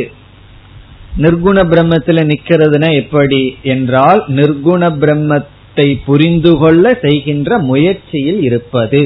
[1.19, 9.03] நிர்குண பிரம்மத்தில் நிக்கிறதுனா எப்படி என்றால் நிர்குண பிரம்மத்தை புரிந்து கொள்ள செய்கின்ற முயற்சியில் இருப்பது.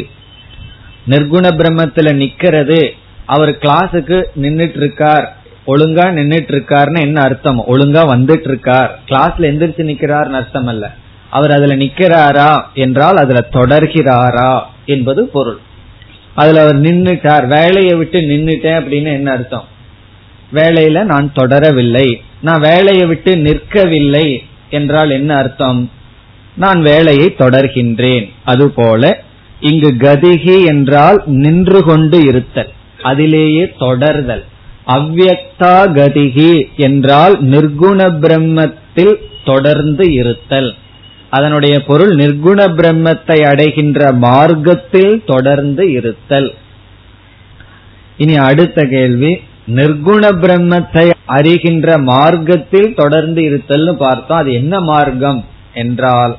[1.07, 2.81] நிர்குண பிரம்மத்துல நிக்கிறது
[3.27, 5.27] அவர் கிளாஸுக்கு நின்றுட்டு இருக்கார்
[5.67, 7.61] ஒழுங்கா நின்றுட்டு இருக்காருன்னு என்ன அர்த்தம்?
[7.67, 10.85] ஒழுங்கா வந்துட்டு இருக்கார் கிளாஸ்ல எந்திரிச்சு நிக்கிறார்னு அர்த்தம் அல்ல
[11.31, 14.51] அவர் அதுல நிக்கிறாரா என்றால் அதுல தொடர்கிறாரா
[14.87, 15.59] என்பது பொருள்.
[16.37, 19.67] அதுல அவர் நின்றுட்டார் வேலையை விட்டு நின்றுட்டேன் அப்படின்னு என்ன அர்த்தம்?
[20.55, 22.09] வேலையில நான் தொடரவில்லை.
[22.41, 24.27] நான் வேலையை விட்டு நிற்கவில்லை
[24.71, 25.91] என்றால் என்ன அர்த்தம்?
[26.57, 28.27] நான் வேலையை தொடர்கின்றேன்.
[28.45, 29.23] அதுபோல
[29.61, 32.73] இங்கு கதிகி என்றால் நின்று கொண்டு இருத்தல்
[33.03, 34.45] அதிலேயே தொடர்தல்.
[34.87, 40.71] அவ்வக்தா கதிகி என்றால் நிர்குண பிரம்மத்தில் தொடர்ந்து இருத்தல்.
[41.31, 46.55] அதனுடைய பொருள் நிர்குண பிரம்மத்தை அடைகின்ற மார்க்கத்தில் தொடர்ந்து இருத்தல்.
[48.17, 54.39] இனி அடுத்த கேள்வி நிர்குண பிரம்மத்தை அறிகின்ற மார்க்கத்தில் தொடர்ந்து இருத்தல்னு பார்த்தோம்.
[54.39, 56.39] அது என்ன மார்க்கம் என்றால்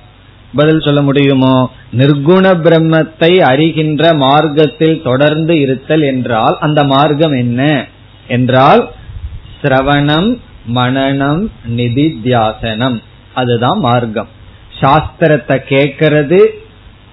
[0.56, 1.70] பதில் சொல்ல முடியுமோ?
[1.98, 7.88] நிர்குண பிரம்மத்தை அறிகின்ற மார்க்கத்தில் தொடர்ந்து இருத்தல் என்றால் அந்த மார்க்கம் என்ன
[8.28, 8.90] என்றால்
[9.62, 10.38] சிரவணம்
[10.76, 13.02] மனநம் நிதித்தியாசனம்.
[13.34, 14.28] அதுதான் மார்க்கம்.
[14.80, 16.46] சாஸ்திரத்தை கேட்கறது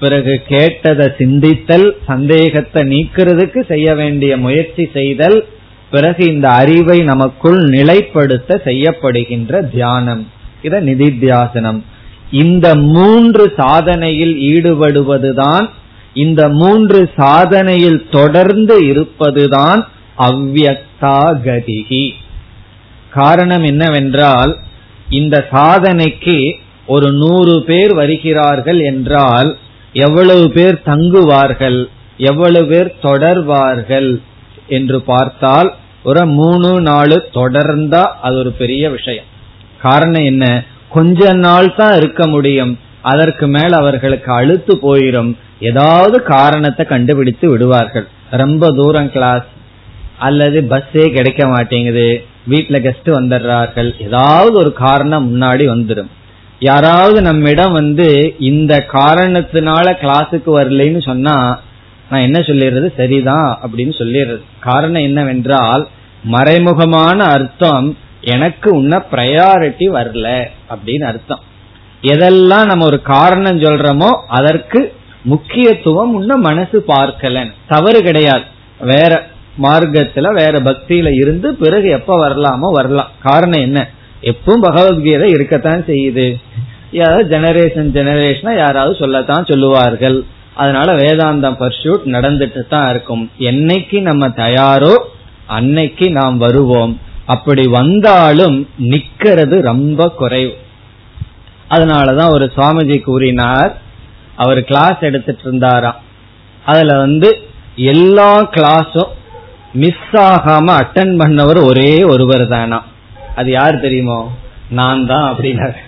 [0.00, 5.46] பிறகு கேட்டதை சிந்தித்தல் சந்தேகத்தை நீக்கிறதுக்கு செய்ய வேண்டிய முயற்சி செய்தல்
[5.90, 10.28] பிறகு இந்த அறிவை நமக்குள் நிலைப்படுத்த செய்யப்படுகின்ற தியானம்.
[10.62, 11.80] இத நிதித்தியாசனம்.
[12.30, 15.68] இந்த மூன்று சாதனையில் ஈடுபடுவதுதான்
[16.14, 19.86] இந்த மூன்று சாதனையில் தொடர்ந்து இருப்பதுதான்
[20.18, 21.18] அவ்வக்தா
[23.10, 24.56] காரணம் என்னவென்றால்
[25.10, 29.56] இந்த சாதனைக்கு ஒரு நூறு பேர் வருகிறார்கள் என்றால்
[29.92, 34.20] எவ்வளவு பேர் தங்குவார்கள் எவ்வளவு பேர் தொடர்வார்கள்
[34.66, 39.24] என்று பார்த்தால் ஒரு மூணு நாலு தொடர்ந்தா அது ஒரு பெரிய விஷயம்.
[39.82, 40.64] காரணம் என்ன?
[40.88, 42.78] கொஞ்ச நாள் தான் இருக்க முடியும்.
[43.02, 48.06] அதற்கு மேல் அவர்களுக்கு அழுத்து போயிடும் ஏதாவது காரணத்தை கண்டுபிடித்து விடுவார்கள்.
[48.30, 49.46] ரொம்ப தூரம் கிளாஸ்
[50.18, 52.24] அல்லது பஸ்ஸே கிடைக்க மாட்டேங்குது.
[52.50, 54.02] வீட்டுல கெஸ்ட் வந்துடுறார்கள்.
[54.02, 56.10] ஏதாவது ஒரு காரணம் முன்னாடி வந்துடும்
[56.64, 61.36] யாராவது நம்மிடம் வந்து இந்த காரணத்தினால கிளாஸுக்கு வரலைன்னு சொன்னா
[62.10, 62.88] நான் என்ன சொல்லிடுறது?
[62.96, 64.42] சரிதான் அப்படின்னு சொல்லிடுறது.
[64.60, 65.82] காரணம் என்னவென்றால்
[66.32, 67.88] மறைமுகமான அர்த்தம்
[68.20, 70.28] எனக்கு உன்ன ப்ரையாரிட்டி வரல
[70.70, 71.42] அப்படின்னு அர்த்தம்.
[72.02, 74.80] எதெல்லாம் நம்ம ஒரு காரணம் சொல்றோமோ அதற்கு
[75.22, 77.54] முக்கியத்துவம் உன்ன மனசு பார்க்கலன்னு.
[77.68, 78.46] தவறு கிடையாது.
[78.80, 79.12] வேற
[79.62, 83.10] மார்க்கத்துல வேற பக்தியில இருந்து பிறகு எப்ப வரலாமோ வரலாம்.
[83.22, 83.80] காரணம் என்ன?
[84.30, 86.26] எப்பவும் பகவத்கீதை இருக்கத்தான் செய்யுது.
[86.92, 90.18] யாராவது ஜெனரேஷன் ஜெனரேஷனா யாராவது சொல்லத்தான் சொல்லுவார்கள்.
[90.54, 93.30] அதனால வேதாந்தம் பர்சூட் நடந்துட்டு தான் இருக்கும்.
[93.38, 94.94] என்னைக்கு நம்ம தயாரோ
[95.46, 97.00] அன்னைக்கு நாம் வருவோம்.
[97.24, 100.54] அப்படி வந்தாலும் நிக்கிறது ரொம்ப குறைவு.
[101.70, 103.72] அதனாலதான் ஒரு சுவாமிஜி கூறினார்
[104.36, 106.00] அவர் கிளாஸ் எடுத்துட்டு இருந்தாராம்
[106.64, 107.28] அதுல வந்து
[107.76, 109.12] எல்லா கிளாஸும்
[109.72, 112.78] மிஸ் ஆகாம அட்டன் பண்ணவர் ஒரே ஒருவர் தானா
[113.36, 114.18] அது யார் தெரியுமோ?
[114.70, 115.80] நான் தான் அப்படின்னாரு.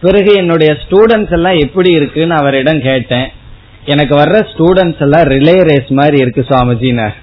[0.00, 3.28] பிறகு என்னுடைய ஸ்டூடெண்ட்ஸ் எல்லாம் எப்படி இருக்குன்னு அவரிடம் கேட்டேன்.
[3.84, 7.16] எனக்கு வர்ற ஸ்டூடெண்ட்ஸ் எல்லாம் ரிலே ரேஸ் மாதிரி இருக்கு சுவாமிஜினார்.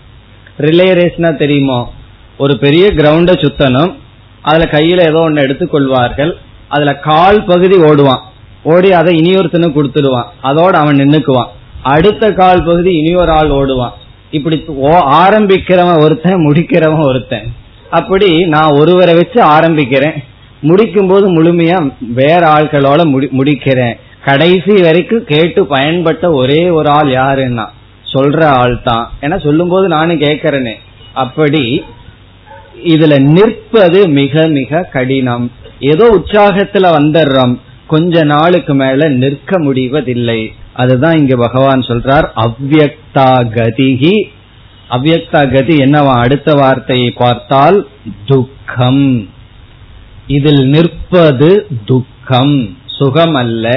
[0.57, 1.79] ரிலே ரேஸ்னா தெரியுமோ?
[2.37, 3.91] ஒரு பெரிய கிரவுண்ட சுத்தணும்.
[4.41, 6.31] அதுல கையில ஏதோ ஒன்னு எடுத்துக்கொள்வார்கள்
[6.67, 8.23] அதுல கால் பகுதி ஓடுவான்.
[8.63, 10.29] ஓடி அதை இனியொருத்தனுக்கு கொடுத்துடுவான்.
[10.43, 11.51] அதோட அவன் நின்னுக்குவான்.
[11.81, 13.97] அடுத்த கால் பகுதி இனியொரு ஆள் ஓடுவான்.
[14.31, 14.57] இப்படி
[15.23, 17.47] ஆரம்பிக்கிறவன் ஒருத்தன் முடிக்கிறவன் ஒருத்தன்.
[17.99, 20.17] அப்படி நான் ஒருவரை வச்சு ஆரம்பிக்கிறேன்.
[20.69, 21.77] முடிக்கும் போது முழுமையா
[22.19, 23.01] வேற ஆட்களோட
[23.39, 23.95] முடிக்கிறேன்.
[24.27, 27.65] கடைசி வரைக்கும் கேட்டு பயன்பட்ட ஒரே ஒரு ஆள் யாருன்னா
[28.13, 30.75] சொல்ற ஆள் தான் ஏன்னா சொல்லும் போது நானும் கேட்கறேனே
[31.23, 31.63] அப்படி
[32.93, 35.45] இதுல நிற்பது மிக மிக கடினம்.
[35.91, 37.53] ஏதோ உற்சாகத்துல வந்துடுறோம்
[37.93, 40.41] கொஞ்ச நாளுக்கு மேல நிற்க முடிவதில்லை.
[40.81, 43.27] அதுதான் இங்க பகவான் சொல்றார் அவ்வக்தா
[43.57, 44.15] கதிகி
[44.93, 46.13] அவ்வக்தா கதி என்னவா?
[46.23, 47.87] அடுத்த வார்த்தையை பார்த்தால்
[48.25, 49.29] துக்கம்.
[50.27, 52.77] இதில் நிற்பது துக்கம்.
[52.85, 53.69] சுகம் அல்ல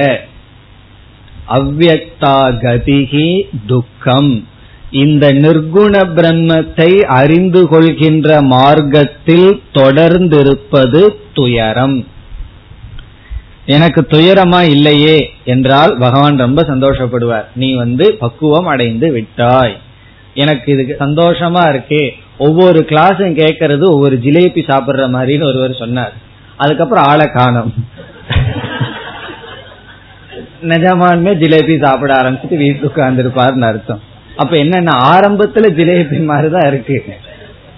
[1.47, 4.47] அவ்வக்தா கதிகி துக்கம்.
[4.91, 11.01] இந்த நிர்குண பிரம்மத்தை அறிந்து கொள்கின்ற மார்க்கத்தில் தொடர்ந்திருப்பது
[11.33, 12.07] துயரம்.
[13.65, 17.45] எனக்கு துயரமா இல்லையே என்றால் பகவான் ரொம்ப சந்தோஷப்படுவார்.
[17.55, 19.75] நீ வந்து பக்குவம் அடைந்து விட்டாய்.
[20.37, 22.09] எனக்கு இதுக்கு சந்தோஷமா இருக்கே.
[22.37, 26.13] ஒவ்வொரு கிளாஸும் கேட்கறது ஒவ்வொரு ஜிலேபி சாப்பிடுற மாதிரின்னு ஒருவர் சொன்னார்.
[26.57, 27.73] அதுக்கப்புறம் ஆளை காணும்.
[30.61, 34.01] நிஜமானுமே ஜிலேபி சாப்பிட ஆரம்பிச்சுட்டு வீட்டுக்கு உட்கார்ந்துருப்பாருன்னு அர்த்தம்.
[34.35, 37.05] அப்ப என்னன்னா ஆரம்பத்துல ஜிலேபி மாதிரிதான் இருக்கு.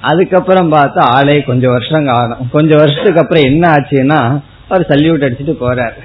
[0.01, 2.49] அதுக்கப்புறம் பார்த்தா ஆளே கொஞ்சம் வருஷம் காணும்.
[2.51, 5.99] கொஞ்சம் வருஷத்துக்கு அப்புறம் என்ன ஆச்சுன்னா அவர் சல்யூட் அடிச்சுட்டு போறாரு.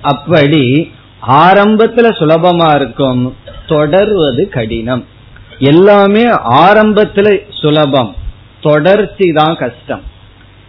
[0.00, 0.92] அப்படி
[1.28, 3.36] ஆரம்பத்துல சுலபமா இருக்கும்.
[3.66, 5.04] தொடர்வது கடினம்.
[5.58, 8.14] எல்லாமே ஆரம்பத்துல சுலபம்.
[8.60, 10.02] தொடர்ச்சி தான் கஷ்டம்.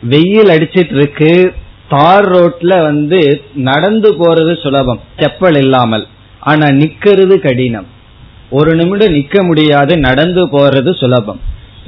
[0.02, 1.54] வெயில் அடிச்சிட்டு இருக்கு
[1.89, 6.08] தார் ரோட்ல வந்து நடந்து போறது சுலபம் செப்பல் இல்லாமல்.
[6.39, 7.86] ஆனா நிக்கிறது கடினம்.
[8.50, 11.39] ஒரு நிமிடம் நிக்க முடியாது நடந்து போறது சுலபம்.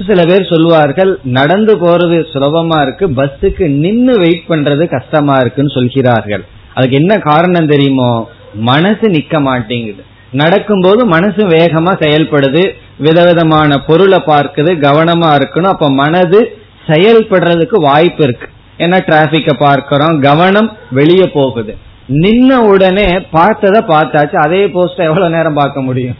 [0.06, 6.44] சில பேர் சொல்வார்கள் நடந்து போறது சுலபமா இருக்கு பஸ்ஸுக்கு நின்னு வெயிட் பண்றது கஷ்டமா இருக்குன்னு சொல்கிறார்கள்.
[6.74, 8.28] அதுக்கு என்ன காரணம் தெரியுமோ?
[8.54, 10.04] மனசு நிக்க மாட்டேங்குது.
[10.32, 15.72] நடக்கும்போது மனசு வேகமா செயல்படுது விதவிதமான பொருளை பார்க்குது கவனமா இருக்கணும்.
[15.74, 18.48] அப்ப மனது செயல்படுறதுக்கு வாய்ப்பு இருக்கு.
[18.78, 21.76] ஏன்னா டிராபிக்க பார்க்கிறோம் கவனம் வெளியே போகுது.
[22.08, 26.14] நின்ன உடனே பார்த்தத பார்த்தாச்சு அதே போஸ்ட எவ்வளவு நேரம் பார்க்க முடியும்?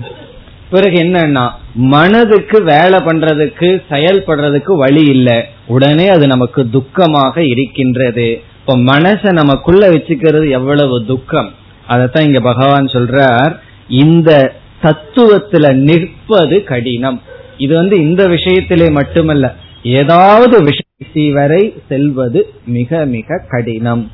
[0.71, 5.45] பிறகு என்னன்னா மனதுக்கு வேலை பண்றதுக்கு செயல்படுறதுக்கு வழி இல்லை.
[5.67, 8.43] உடனே அது நமக்கு துக்கமாக இருக்கின்றது.
[8.61, 11.51] இப்ப மனசை நமக்குள்ள வச்சுக்கிறது எவ்வளவு துக்கம்.
[11.89, 13.65] அதத்தான் இங்க பகவான் சொல்றார்.
[13.89, 17.23] இந்த தத்துவத்துல நிற்பது கடினம்.
[17.59, 24.11] இது வந்து இந்த விஷயத்திலே மட்டுமல்ல ஏதாவது விஷயத்தை வரை செல்வது மிக மிக கடினம்.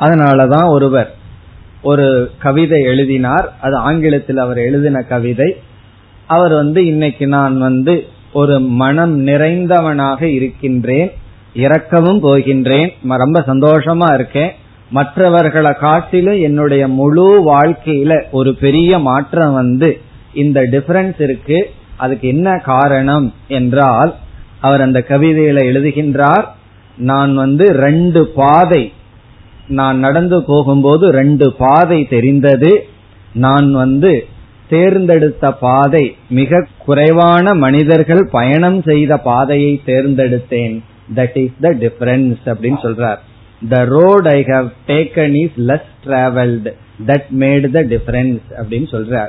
[0.00, 1.14] அதனாலதான் ஒருவர்
[1.82, 5.56] ஒரு கவிதை எழுதினார் அது ஆங்கிலத்தில் அவர் எழுதின கவிதை.
[6.26, 11.12] அவர் வந்து இன்னைக்கு நான் வந்து ஒரு மனம் நிறைந்தவனாக இருக்கின்றேன்
[11.54, 14.54] இறக்கவும் போகின்றேன் ரொம்ப சந்தோஷமா இருக்கேன்
[14.90, 19.98] மற்றவர்களை காட்டிலும் என்னுடைய முழு வாழ்க்கையில ஒரு பெரிய மாற்றம் வந்து
[20.32, 21.70] இந்த டிஃபரன்ஸ் இருக்கு.
[21.96, 24.14] அதுக்கு என்ன காரணம் என்றால்
[24.60, 26.46] அவர் அந்த கவிதையில எழுதுகின்றார்
[26.96, 28.92] நான் வந்து ரெண்டு பாதை
[29.68, 32.88] நான் நடந்து போகும்போது ரெண்டு பாதை தெரிந்தது.
[33.32, 34.26] நான் வந்து
[34.68, 40.80] தேர்ந்தெடுத்த பாதை மிக குறைவான மனிதர்கள் பயணம் செய்த பாதையை தேர்ந்தெடுத்தேன்.
[41.16, 43.18] தட் இஸ் த டிஃபரன்ஸ் அப்படின்னு சொல்றார்.
[43.68, 46.72] The road I have taken is less travelled
[47.06, 49.28] that made the difference அப்படின்னு சொல்றார்.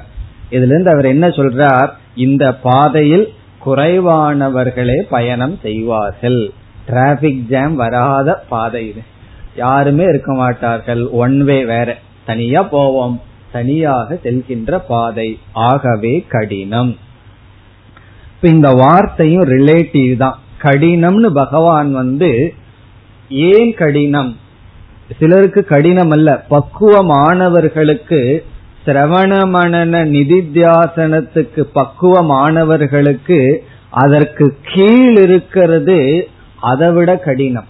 [0.50, 1.90] இதுல இருந்து அவர் என்ன சொல்றார்?
[2.16, 3.34] இந்த பாதையில்
[3.66, 6.52] குறைவானவர்களே பயணம் செய்வார்கள்.
[6.86, 9.02] டிராபிக் ஜாம் வராத பாதை இது.
[9.56, 11.10] யாருமே இருக்க மாட்டார்கள்.
[11.10, 11.98] ஒன் வே வேற.
[12.26, 13.22] தனியா போவோம்.
[13.52, 15.40] தனியாக செல்கின்ற பாதை.
[15.54, 16.98] ஆகவே கடினம்.
[18.36, 20.40] இப்ப இந்த வார்த்தையும் ரிலேட்டிவ் தான்.
[20.62, 22.54] கடினம்னு பகவான் வந்து
[23.30, 24.36] ஏன் கடினம்?
[25.20, 28.40] சிலருக்கு கடினம் அல்ல பக்குவமானவர்களுக்கு
[28.86, 33.58] சிரவண மனன நிதித்தியாசனத்துக்கு பக்குவமானவர்களுக்கு
[33.90, 36.28] அதற்கு கீழ் இருக்கிறது
[36.62, 37.66] அதை விட கடினம்.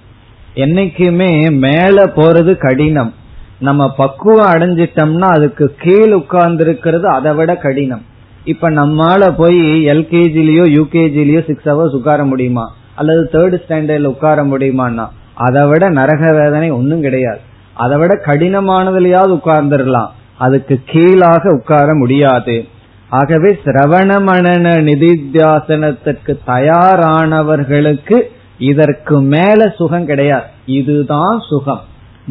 [0.56, 3.14] என்னைக்குமே மேல போறது கடினம்.
[3.60, 8.02] நம்ம பக்குவம் அடைஞ்சிட்டோம்னா அதுக்கு கீழ் உட்கார்ந்து இருக்கிறது அதை விட கடினம்.
[8.44, 12.74] இப்ப நம்மால போய் எல்கேஜிலயோ யூகேஜிலயோ சிக்ஸ் ஹவர்ஸ் உட்கார முடியுமா?
[12.96, 15.08] அல்லது தேர்ட் ஸ்டாண்டர்ட்ல உட்கார முடியுமான்னா?
[15.38, 17.40] அதை விட நரக வேதனை ஒன்றும் கிடையாது.
[17.74, 20.08] அதை விட கடினமானதுலயாவது உட்கார்ந்துடலாம்.
[20.38, 22.68] அதுக்கு கீழாக உட்கார முடியாது.
[23.10, 28.22] ஆகவே சிரவண மனன நிதித்தியாசனத்துக்கு தயாரானவர்களுக்கு
[28.58, 30.44] இதற்கு மேல சுகம் கிடையாது.
[30.66, 31.82] இதுதான் சுகம்.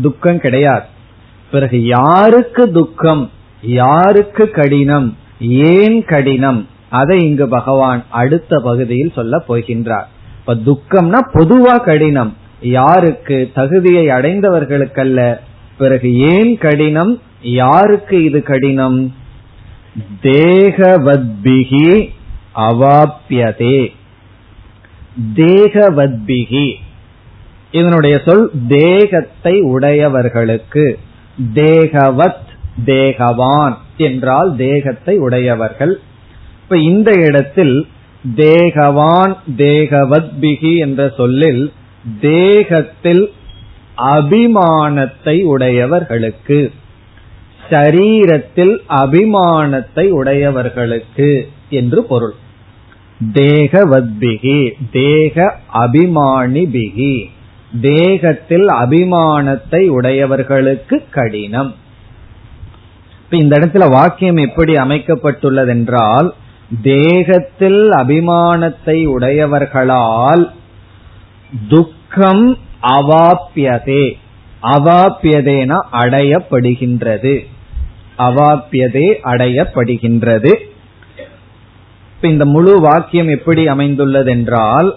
[0.03, 0.85] துக்கம் கிடையாது.
[1.51, 3.31] பிறகு யாருக்கு துக்கம்?
[3.63, 5.17] யாருக்கு கடினம்?
[5.41, 6.69] ஏன் கடினம்?
[6.89, 10.05] அதை இங்கு பகவான் அடுத்த பகுதியில் சொல்ல போகின்றார்.
[10.39, 12.37] இப்ப துக்கம்னா பொதுவா கடினம்.
[12.71, 15.39] யாருக்கு தகுதியை அடைந்தவர்களுக்கல்ல
[15.79, 17.23] பிறகு ஏன் கடினம்?
[17.43, 19.15] யாருக்கு இது கடினம்?
[20.23, 22.11] தேகவத்பிகி
[22.57, 23.93] அவாப்பியதே
[25.35, 26.75] தேகவத்பிகி.
[27.71, 30.99] இதனுடைய சொல் தேகத்தை உடையவர்களுக்கு.
[31.55, 32.45] தேகவத்
[32.85, 36.01] தேகவான் என்றால் தேகத்தை உடையவர்கள்.
[36.63, 37.87] இப்ப இந்த இடத்தில்
[38.35, 41.73] தேகவான் தேகவத்பிகி என்ற சொல்லில்
[42.21, 43.33] தேகத்தில்
[43.97, 46.73] அபிமானத்தை உடையவர்களுக்கு.
[47.71, 52.35] சரீரத்தில் அபிமானத்தை உடையவர்களுக்கு என்று பொருள்.
[53.33, 57.29] தேகவத்பிகி தேக அபிமானி பிகி
[57.81, 61.75] தேகத்தில் அபிமானத்தை உடையவர்களுக்கு கடினம்.
[63.21, 66.35] இப்ப இந்த இடத்துல வாக்கியம் எப்படி அமைக்கப்பட்டுள்ளது என்றால்
[66.83, 70.53] தேகத்தில் அபிமானத்தை உடையவர்களால்
[71.69, 74.13] துக் துக்கம் அவாப்பியதே
[74.63, 77.47] அவாப்பியதேனா அடையப்படுகின்றது.
[78.19, 80.55] அவாப்பியதே அடையப்படுகின்றது.
[82.21, 84.97] இந்த முழு வாக்கியம் எப்படி அமைந்துள்ளது என்றால்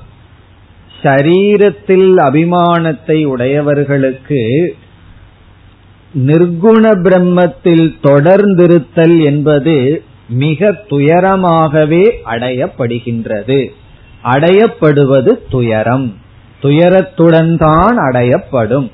[1.02, 4.76] சரீரத்தில் அபிமானத்தை உடையவர்களுக்கு
[6.18, 13.72] நிர்குண பிரம்மத்தில் தொடர்ந்திருத்தல் என்பது மிக துயரமாகவே அடையப்படுகின்றது.
[14.24, 16.18] அடையப்படுவது துயரம்.
[16.62, 18.92] துயரத்துடன் தான் அடையப்படும்.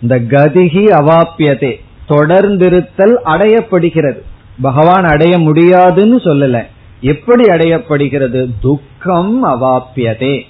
[0.00, 4.22] இந்த கதிகி அவாப்பியதே தொடர்ந்திருத்தல் அடையப்படுகிறது.
[4.60, 6.66] பகவான் அடைய முடியாதுன்னு சொல்லல.
[7.00, 8.50] எப்படி அடையப்படுகிறது?
[8.60, 10.40] துக்கம் அவாப்பியதே.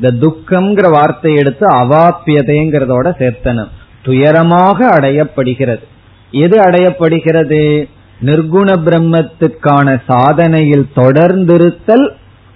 [0.00, 3.68] இந்த துக்கம்ங்கிற வார்த்தை எடுத்து அவாப்பியதைங்கிறதோட சேர்த்தனும்.
[4.04, 5.82] துயரமாக அடையப்படுகிறது.
[6.30, 7.88] எது அடையப்படுகிறது?
[8.24, 12.08] நிர்குண பிரம்மத்துக்கான சாதனையில் தொடர்ந்திருத்தல்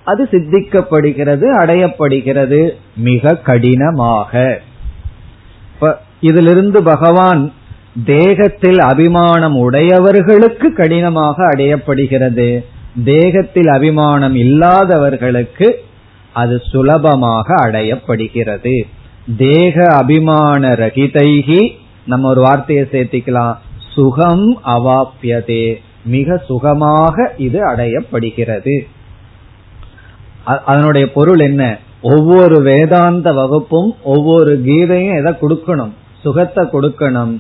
[0.05, 2.61] அது சித்திக்கப்படுகிறது அடையப்படுகிறது
[2.97, 4.61] மிக கடினமாக.
[6.21, 7.53] இதிலிருந்து பகவான்
[8.05, 12.65] தேகத்தில் அபிமானம் உடையவர்களுக்கு கடினமாக அடையப்படுகிறது.
[13.05, 15.69] தேகத்தில் அபிமானம் இல்லாதவர்களுக்கு
[16.33, 18.75] அது சுலபமாக அடையப்படுகிறது.
[19.37, 21.61] தேக அபிமான ரகிதைகி
[22.07, 23.57] நம்ம ஒரு வார்த்தையை சேர்த்திக்கலாம்.
[23.95, 25.65] சுகம் அவாப்பியதே
[26.05, 28.77] மிக சுகமாக இது அடையப்படுகிறது.
[30.45, 31.79] அதனுடைய பொருள் என்ன?
[32.01, 35.93] ஒவ்வொரு வேதாந்த வகுப்பும் ஒவ்வொரு கீதையும் எதை கொடுக்கணும்?
[36.23, 37.35] சுகத்தை கொடுக்கணும்.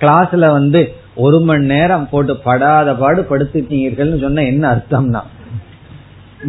[0.00, 5.22] கிளாஸ்ல வந்து ஒரு மணி நேரம் போட்டு படாத பாடு படுத்துட்டீங்கன்னு சொன்ன என்ன அர்த்தம்னா?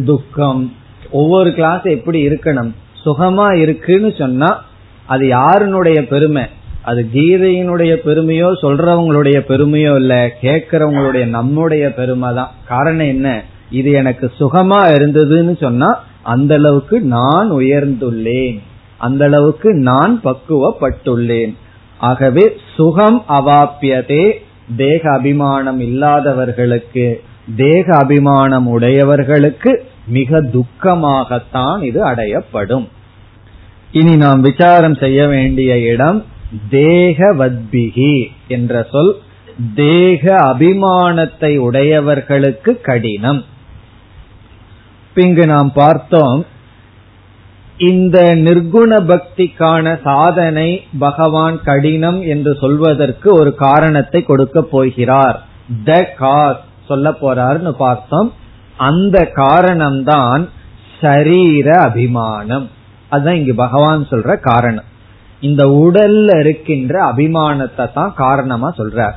[0.04, 0.72] துக்கம்.
[1.10, 2.70] ஒவ்வொரு கிளாஸ் எப்படி இருக்கணும்?
[3.04, 4.60] சுகமா இருக்குன்னு சொன்னா
[5.06, 6.42] அது யாருனுடைய பெருமை?
[6.82, 13.44] அது கீதையினுடைய பெருமையோ சொல்றவங்களுடைய பெருமையோ இல்ல கேட்கறவங்களுடைய நம்முடைய பெருமை தான் காரணம் என்ன?
[13.70, 18.58] இது எனக்கு சுகமா இருந்ததுன்னு சொன்னா அந்த அளவுக்கு நான் உயர்ந்துள்ளேன்.
[18.96, 21.54] அந்த அளவுக்கு நான் பக்குவப்பட்டுள்ளேன்.
[21.98, 24.32] ஆகவே சுகம் அவாப்பியதே
[24.76, 27.22] தேக அபிமானம் இல்லாதவர்களுக்கு
[27.56, 32.88] தேக அபிமானம் உடையவர்களுக்கு மிக துக்கமாகத்தான் இது அடையப்படும்.
[33.92, 36.24] இனி நாம் விசாரம் செய்ய வேண்டிய இடம்
[36.70, 39.16] தேகவத்பிகி என்ற சொல்
[39.74, 43.44] தேக அபிமானத்தை உடையவர்களுக்கு கடினம்.
[45.22, 46.46] இங்கு நாம் பார்த்தோம்
[47.76, 55.46] இந்த நிர்குண பக்திக்கான சாதனை பகவான் கடினம் என்று சொல்வதற்கு ஒரு காரணத்தை கொடுக்க போகிறார்.
[55.84, 58.32] த காஸ் சொல்ல போறாருன்னு பார்த்தோம்.
[58.76, 60.48] அந்த காரணம்தான்
[61.00, 62.70] சரீர அபிமானம்.
[63.08, 64.84] அதுதான் இங்கு பகவான் சொல்ற காரணம்.
[65.40, 69.14] இந்த உடல்ல இருக்கின்ற அபிமானத்தை தான் காரணமா சொல்றார்.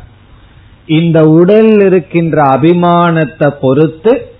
[0.85, 4.30] இந்த உடல் இருக்கின்ற அபிமானத்தை பொறுத்து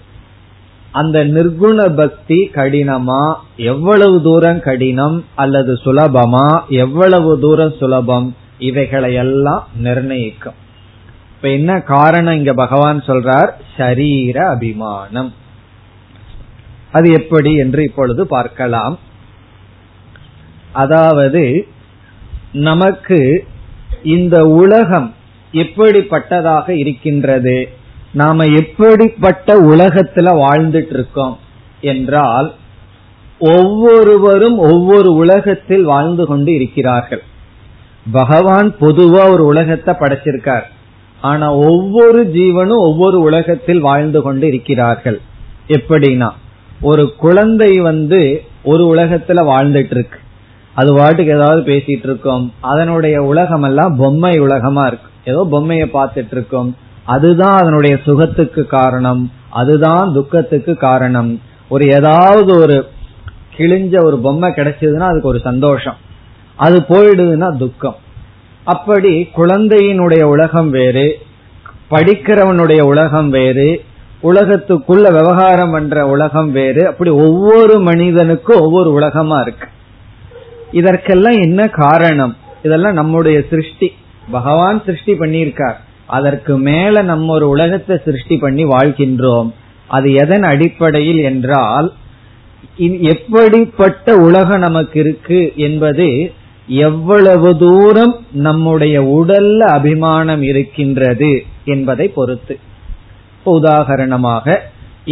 [0.91, 3.33] அந்த நிர்குண பக்தி கடினமா?
[3.55, 6.67] எவ்வளவு தூரம் கடினம் அல்லது சுலபமா?
[6.67, 8.35] எவ்வளவு தூரம் சுலபம்?
[8.59, 10.53] இவைகளை எல்லாம் நிர்ணயிக்கும்.
[11.35, 13.49] இப்ப என்ன காரணம் இங்க பகவான் சொல்றார்?
[13.77, 15.33] சரீர அபிமானம்.
[16.91, 18.99] அது எப்படி என்று இப்பொழுது பார்க்கலாம்.
[20.71, 21.67] அதாவது
[22.51, 23.47] நமக்கு
[24.03, 25.13] இந்த உலகம்
[25.53, 27.69] எப்படிப்பட்டதாக இருக்கின்றது?
[28.14, 31.38] நாம எப்படிப்பட்ட உலகத்துல வாழ்ந்துட்டு இருக்கோம்
[31.82, 32.53] என்றால்
[33.39, 37.22] ஒவ்வொருவரும் ஒவ்வொரு உலகத்தில் வாழ்ந்து கொண்டு இருக்கிறார்கள்.
[38.12, 40.68] பகவான் பொதுவா ஒரு உலகத்தை படைச்சிருக்கார்.
[41.22, 45.20] ஆனா ஒவ்வொரு ஜீவனும் ஒவ்வொரு உலகத்தில் வாழ்ந்து கொண்டு இருக்கிறார்கள்.
[45.68, 46.30] எப்படின்னா
[46.82, 48.22] ஒரு குழந்தை வந்து
[48.64, 50.20] ஒரு உலகத்துல வாழ்ந்துட்டு இருக்கு
[50.74, 55.09] அது வாட்டுக்கு ஏதாவது பேசிட்டு இருக்கோம் அதனுடைய உலகம் எல்லாம் பொம்மை உலகமா இருக்கு.
[55.26, 56.76] ஏதோ பொம்மையை பார்த்துட்டு இருக்கோம்
[57.06, 61.41] அதுதான் அதனுடைய சுகத்துக்கு காரணம் அதுதான் துக்கத்துக்கு காரணம்.
[61.68, 62.88] ஒரு ஏதாவது ஒரு
[63.58, 65.95] கிழிஞ்ச ஒரு பொம்மை கிடைச்சதுன்னா அதுக்கு ஒரு சந்தோஷம்.
[66.56, 67.95] அது போயிடுதுன்னா துக்கம்.
[68.64, 71.20] அப்படி குழந்தையினுடைய உலகம் வேறு
[71.91, 73.84] படிக்கிறவனுடைய உலகம் வேறு
[74.24, 79.68] உலகத்துக்குள்ள விவகாரம் பண்ற உலகம் வேறு அப்படி ஒவ்வொரு மனிதனுக்கும் ஒவ்வொரு உலகமா இருக்கு.
[80.72, 82.36] இதற்கெல்லாம் என்ன காரணம்?
[82.64, 83.91] இதெல்லாம் நம்முடைய சிருஷ்டி.
[84.32, 85.76] பகவான் சிருஷ்டி பண்ணியிருக்கார்.
[86.18, 89.49] அதற்கு மேல நம்ம ஒரு உலகத்தை சிருஷ்டி பண்ணி வாழ்கின்றோம்.
[89.97, 91.88] அது எதன் அடிப்படையில் என்றால்
[93.14, 96.07] எப்படிப்பட்ட உலகம் நமக்கு இருக்கு என்பது
[96.88, 98.14] எவ்வளவு தூரம்
[98.47, 101.32] நம்முடைய உடல்ல அபிமானம் இருக்கின்றது
[101.66, 102.55] என்பதை பொறுத்து.
[103.45, 104.55] உதாகரணமாக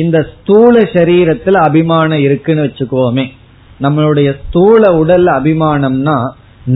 [0.02, 3.26] இந்த ஸ்தூல சரீரத்தில் அபிமானம் இருக்குன்னு வச்சுக்கோமே.
[3.82, 6.18] நம்மளுடைய ஸ்தூல உடல் அபிமானம்னா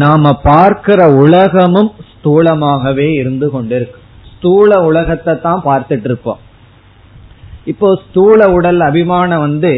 [0.01, 3.99] நாம பார்க்கிற உலகமும் ஸ்தூலமாகவே இருந்து கொண்டிருக்கு.
[4.43, 6.39] ஸ்தூல உலகத்தை தான் பார்த்துட்டு இருப்போம்
[7.71, 9.69] இப்போ ஸ்தூல உடல் அபிமானம் வந்து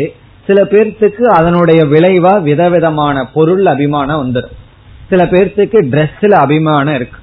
[0.47, 4.55] சில பேர்த்துக்கு அதனுடைய விளைவா விதவிதமான பொருள் அபிமானம் வந்துடும்
[5.09, 7.19] சில பேர்த்துக்கு ட்ரெஸ்ல அபிமானம் இருக்கு.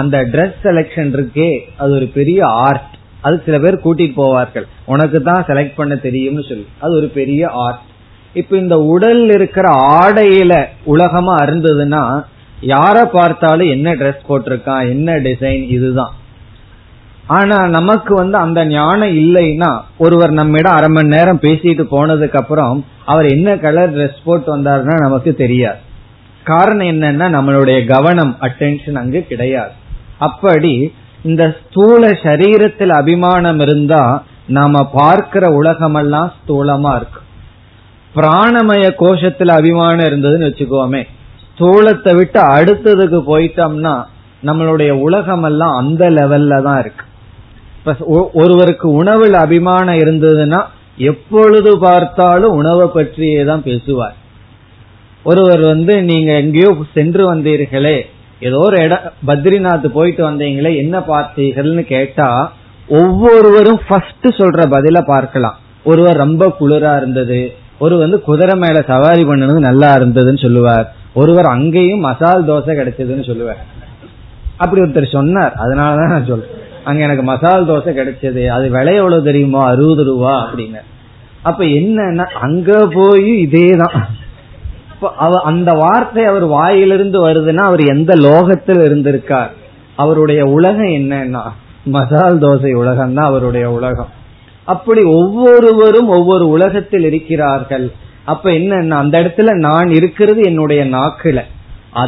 [0.00, 2.92] அந்த ட்ரெஸ் செலக்ஷன் இருக்கே அது ஒரு பெரிய ஆர்ட்
[3.26, 4.66] அது சில பேர் கூட்டிட்டு போவார்கள்.
[4.92, 6.66] உனக்கு தான் செலக்ட் பண்ண தெரியும்னு சொல்லி.
[6.84, 7.82] அது ஒரு பெரிய ஆர்ட்
[8.34, 9.66] இப்ப இந்த உடல் இருக்கிற
[10.00, 10.52] ஆடையில
[10.94, 12.02] உலகமா அருந்ததுன்னா
[12.74, 16.12] யார பார்த்தாலும் என்ன ட்ரெஸ் போட்டிருக்கான் என்ன டிசைன் இதுதான்.
[17.26, 23.26] ஆனா நமக்கு வந்து அந்த ஞானம் இல்லைன்னா ஒருவர் நம்மிடம் அரை மணி நேரம் பேசிட்டு போனதுக்கு அப்புறம் அவர்
[23.26, 25.78] என்ன கலர் ட்ரெஸ் போட்டு வந்தாருன்னா நமக்கு தெரியாது.
[26.44, 29.72] காரணம் என்னன்னா நம்மளுடைய கவனம் அட்டென்ஷன் அங்கு கிடையாது.
[30.18, 37.20] அப்படி இந்த ஸ்தூல சரீரத்தில் அபிமானம் இருந்தா நாம பார்க்கிற உலகமெல்லாம் ஸ்தூலமா இருக்கு
[38.14, 41.06] பிராணமய கோஷத்துல அபிமானம் இருந்ததுன்னு வச்சுக்கோமே
[41.44, 43.94] ஸ்தூலத்தை விட்டு அடுத்ததுக்கு போயிட்டோம்னா
[44.42, 47.04] நம்மளுடைய உலகம் எல்லாம் அந்த லெவல்ல தான் இருக்கு.
[48.42, 50.60] ஒருவருக்கு உணவில் அபிமானம் இருந்ததுன்னா
[51.10, 54.16] எப்பொழுது பார்த்தாலும் உணவை பற்றியே தான் பேசுவார்.
[55.30, 57.96] ஒருவர் வந்து நீங்க எங்கேயோ சென்று வந்தீர்களே
[58.46, 62.28] ஏதோ ஒரு இடம் பத்ரிநாத் போயிட்டு வந்தீங்களே என்ன பார்த்தீர்கள்னு கேட்டா
[63.00, 65.58] ஒவ்வொருவரும் ஃபர்ஸ்ட் சொல்ற பதில பார்க்கலாம்.
[65.84, 67.40] ஒருவர் ரொம்ப குளிரா இருந்தது
[67.78, 70.86] ஒரு வந்து குதிரை மேல சவாரி பண்ணது நல்லா இருந்ததுன்னு சொல்லுவார்.
[71.20, 73.62] ஒருவர் அங்கேயும் மசால் தோசை கிடைச்சதுன்னு சொல்லுவார்.
[74.56, 76.58] அப்படி ஒருத்தர் சொன்னார் அதனாலதான் நான் சொல்றேன்.
[76.84, 80.80] அங்க எனக்கு மசால் தோசை கிடைச்சது அது விலை எவ்வளவு தெரியுமோ அறுபது ரூபா அப்படின்னு.
[81.42, 84.02] அப்ப என்னன்னா அங்க போய் இதேதான்.
[85.44, 89.50] அந்த வார்த்தை அவர் வாயிலிருந்து வருதுன்னா அவர் எந்த லோகத்தில் இருந்திருக்கார்?
[89.96, 91.42] அவருடைய உலகம் என்னன்னா
[91.84, 94.08] மசால் தோசை உலகம் தான் அவருடைய உலகம்.
[94.64, 97.90] அப்படி ஒவ்வொருவரும் ஒவ்வொரு உலகத்தில் இருக்கிறார்கள்.
[98.24, 101.42] அப்ப என்ன அந்த இடத்துல நான் இருக்கிறது என்னுடைய நாக்குல.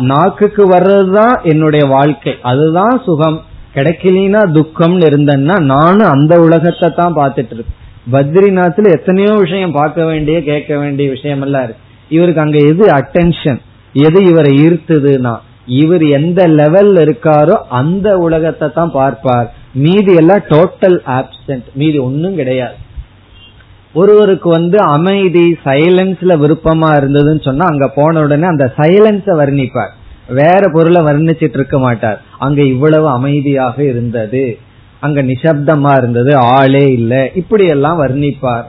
[0.00, 2.36] நாக்குக்கு வர்றதுதான் என்னுடைய வாழ்க்கை.
[2.42, 3.42] அதுதான் சுகம்.
[3.76, 7.80] கிடைக்கலனா துக்கம்னு இருந்தேன்னா நானும் அந்த உலகத்தை தான் பார்த்துட்டு இருக்கேன்.
[8.14, 11.82] பத்ரிநாத்ல எத்தனையோ விஷயம் பார்க்க வேண்டிய கேட்க வேண்டிய விஷயம் எல்லாம் இருக்கு.
[12.16, 13.60] இவருக்கு அங்க எது அட்டென்ஷன்
[14.06, 15.34] எது இவரை ஈர்த்துதுன்னா
[15.80, 19.46] இவர் எந்த லெவல்ல இருக்காரோ அந்த உலகத்தை தான் பார்ப்பார்.
[19.84, 22.76] மீதி எல்லாம் டோட்டல் ஆப்சன்ட் மீதி ஒன்னும் கிடையாது.
[23.94, 29.92] ஒருவருக்கு வந்து அமைதி சைலன்ஸ்ல விருப்பமா இருந்ததுன்னு சொன்னா அங்க போன உடனே அந்த சைலன்ஸ வர்ணிப்பார்.
[30.28, 32.22] வேற பொருளை வர்ணிச்சிட்டு இருக்க மாட்டார்.
[32.38, 34.58] அங்க இவ்வளவு அமைதியாக இருந்தது.
[35.00, 36.36] அங்க நிசப்தமா இருந்தது.
[36.36, 37.30] ஆளே இல்லை.
[37.34, 38.64] இப்படி எல்லாம் வர்ணிப்பார்.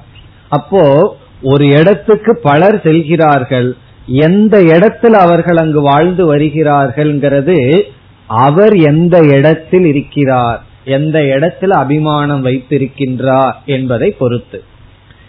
[0.49, 3.75] அப்போ ஒரு இடத்துக்கு பலர் செல்கிறார்கள்.
[4.07, 7.81] எந்த இடத்தில் அவர்கள் அங்கு வாழ்ந்து வருகிறார்கள்ங்கிறது
[8.27, 14.63] அவர் எந்த இடத்தில் இருக்கிறார் எந்த இடத்துல அபிமானம் வைத்திருக்கின்றார் என்பதை பொறுத்து.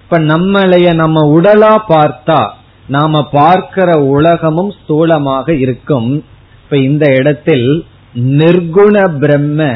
[0.02, 2.48] இப்ப நம்மளைய நம்ம உடலா பார்த்தா
[2.88, 6.24] நாம பார்க்கிற உலகமும் ஸ்தூலமாக இருக்கும்.
[6.64, 7.84] இப்ப இந்த இடத்தில்
[8.14, 9.72] நிர்குண பிரம்ம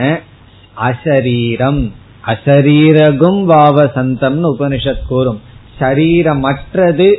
[0.74, 1.92] அசரீரம்.
[2.26, 5.40] அசரீரகும் வாவசந்தம்னு உபனிஷத் கூறும்.
[5.80, 7.14] சரீரமற்றது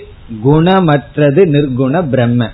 [0.46, 2.50] குணமற்றது நிர்குண பிரம்ம.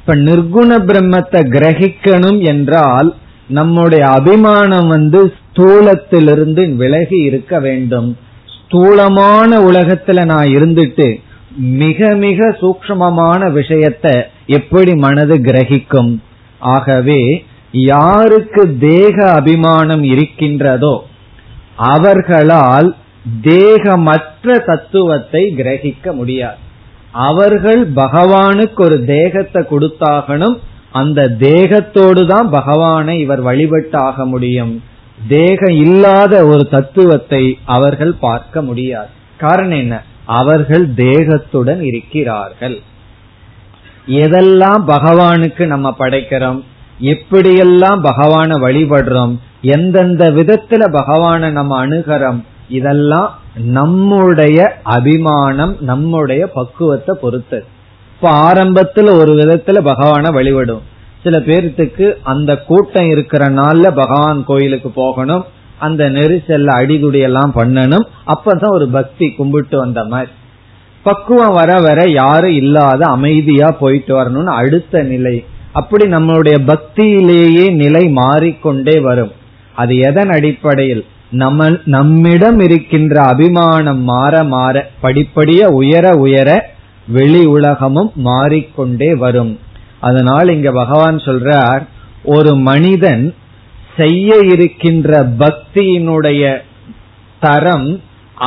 [0.00, 3.14] இப்ப நிர்குண பிரம்மத்தை கிரகிக்கணும் என்றால்
[3.48, 8.16] நம்முடைய அபிமானம் வந்து ஸ்தூலத்திலிருந்து விலகி இருக்க வேண்டும்.
[8.64, 11.24] ஸ்தூலமான உலகத்துல நான் இருந்துட்டு
[11.56, 14.14] மிக மிக சூக்மமான விஷயத்தை
[14.46, 16.20] எப்படி மனது கிரகிக்கும்?
[16.58, 21.04] ஆகவே யாருக்கு தேக அபிமானம் இருக்கின்றதோ
[21.76, 22.96] அவர்களால்
[23.42, 26.56] தேகமற்ற தத்துவத்தை கிரகிக்க முடியாது.
[27.12, 30.56] அவர்கள் பகவானுக்கு ஒரு தேகத்தை கொடுத்தாகணும்
[30.92, 34.82] அந்த தேகத்தோடு தான் பகவானை இவர் வழிபட்டு ஆக முடியும்.
[35.28, 39.08] தேகம் இல்லாத ஒரு தத்துவத்தை அவர்கள் பார்க்க முடியாது.
[39.36, 40.02] காரணம் என்ன?
[40.26, 42.80] அவர்கள் தேகத்துடன் இருக்கிறார்கள்.
[44.06, 46.62] எதெல்லாம் பகவானுக்கு நம்ம படைக்கிறோம்?
[47.00, 49.36] எப்படியெல்லாம் பகவான வழிபடுறோம்?
[49.62, 52.44] எந்தெந்த விதத்துல பகவான நம்ம அணுகிறோம்?
[52.68, 57.64] இதெல்லாம் நம்முடைய அபிமானம் நம்முடைய பக்குவத்தை பொறுத்தது
[58.14, 60.82] இப்ப ஆரம்பத்துல ஒரு விதத்துல பகவான வழிபடும்.
[61.22, 65.44] சில பேர்த்துக்கு அந்த கூட்டம் இருக்கிற நாள்ல பகவான் கோயிலுக்கு போகணும்.
[65.78, 68.06] அந்த நெரிசல்ல அடிதுடி எல்லாம் பண்ணணும்.
[68.26, 70.30] அப்பதான் ஒரு பக்தி கும்பிட்டு வந்த மாதிரி.
[71.02, 75.44] பக்குவம் வர வர யாரும் இல்லாத அமைதியா போயிட்டு வரணும்னு அடுத்த நிலை.
[75.72, 79.32] அப்படி நம்மளுடைய பக்தியிலேயே நிலை மாறிக்கொண்டே வரும்.
[79.74, 81.06] அது எதன் அடிப்படையில்?
[81.30, 86.70] நம்ம நம்மிடம் இருக்கின்ற அபிமானம் மாற மாற படிப்படிய உயர உயர
[87.08, 89.58] வெளி உலகமும் மாறிக்கொண்டே வரும்.
[89.98, 91.86] அதனால் இங்க பகவான் சொல்றார்
[92.24, 93.34] ஒரு மனிதன்
[93.96, 96.42] செய்ய இருக்கின்ற பக்தியினுடைய
[97.40, 97.88] தரம்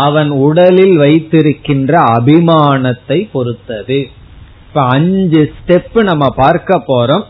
[0.06, 4.00] அவன் உடலில் வைத்திருக்கின்ற அபிமானத்தை பொறுத்தது.
[4.66, 7.26] இப்ப அஞ்சு ஸ்டெப் நம்ம பார்க்க போறோம்.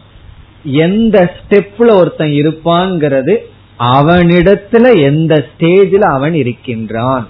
[0.85, 3.35] எந்த ஸ்டெப்ல ஒருத்தன் இருப்பான்ங்கிறது
[3.79, 7.25] அவனிடத்துல எந்த ஸ்டேஜில் அவன் இருக்கின்றான்.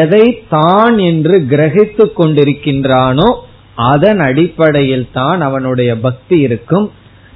[0.00, 3.28] எதை தான் என்று கிரகித்து கொண்டிருக்கின்றானோ
[3.90, 6.86] அதன் அடிப்படையில் தான் அவனுடைய பக்தி இருக்கும்.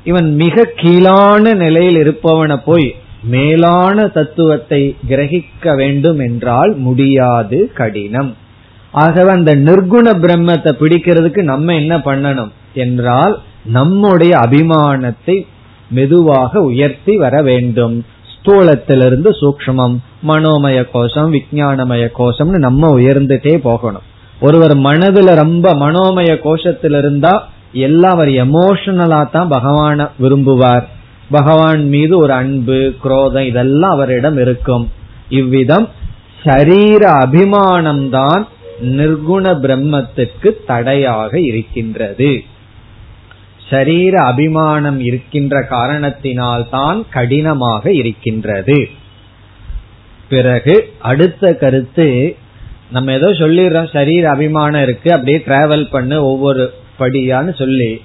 [0.05, 8.37] இவன் மிக கீழான நிலையில் இருப்பவனை போய் மேலான தத்துவத்தை கிரகிக்க வேண்டும் என்றால் முடியாது கடினம்.
[8.95, 13.35] ஆகவே அந்த நிர்குண பிரம்மத்தை பிடிக்கிறதுக்கு நம்ம என்ன பண்ணணும் என்றால்
[13.65, 15.37] நம்முடைய அபிமானத்தை
[15.89, 18.05] மெதுவாக உயர்த்தி வர வேண்டும்.
[18.35, 19.97] ஸ்தூலத்திலிருந்து சூக்மம்
[20.29, 24.07] மனோமய கோஷம் விஜயானமய கோஷம்னு நம்ம உயர்ந்துட்டே போகணும்.
[24.41, 27.35] ஒருவர் மனதுல ரொம்ப மனோமய கோஷத்தில் இருந்தா
[27.87, 30.85] எல்லாம் அவர் எமோஷனலா தான் பகவான விரும்புவார்.
[31.31, 34.91] பகவான் மீது ஒரு அன்பு குரோதம் இதெல்லாம் அவரிடம் இருக்கும்.
[35.29, 35.89] இவ்விதம்
[36.45, 38.43] சரீர அபிமானம்தான்
[38.99, 42.45] நிர்குண பிரம்மத்துக்கு தடையாக இருக்கின்றது.
[43.71, 48.89] சரீர அபிமானம் இருக்கின்ற காரணத்தினால் தான் கடினமாக இருக்கின்றது.
[50.29, 52.37] பிறகு அடுத்த கருத்து
[52.91, 56.65] நம்ம ஏதோ சொல்லிடுறோம் சரீர அபிமானம் இருக்கு அப்படியே டிராவல் பண்ணு ஒவ்வொரு
[56.99, 58.01] படியான்னு சொல்லி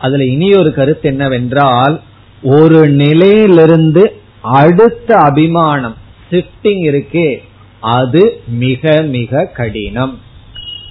[0.00, 2.00] அதுல இனி ஒரு கருத்து என்னவென்றால்
[2.42, 5.96] ஒரு நிலையிலிருந்து அடுத்த அபிமானம்
[6.30, 7.36] ஷிப்டிங் இருக்கே
[7.80, 10.18] அது மிக மிக கடினம்.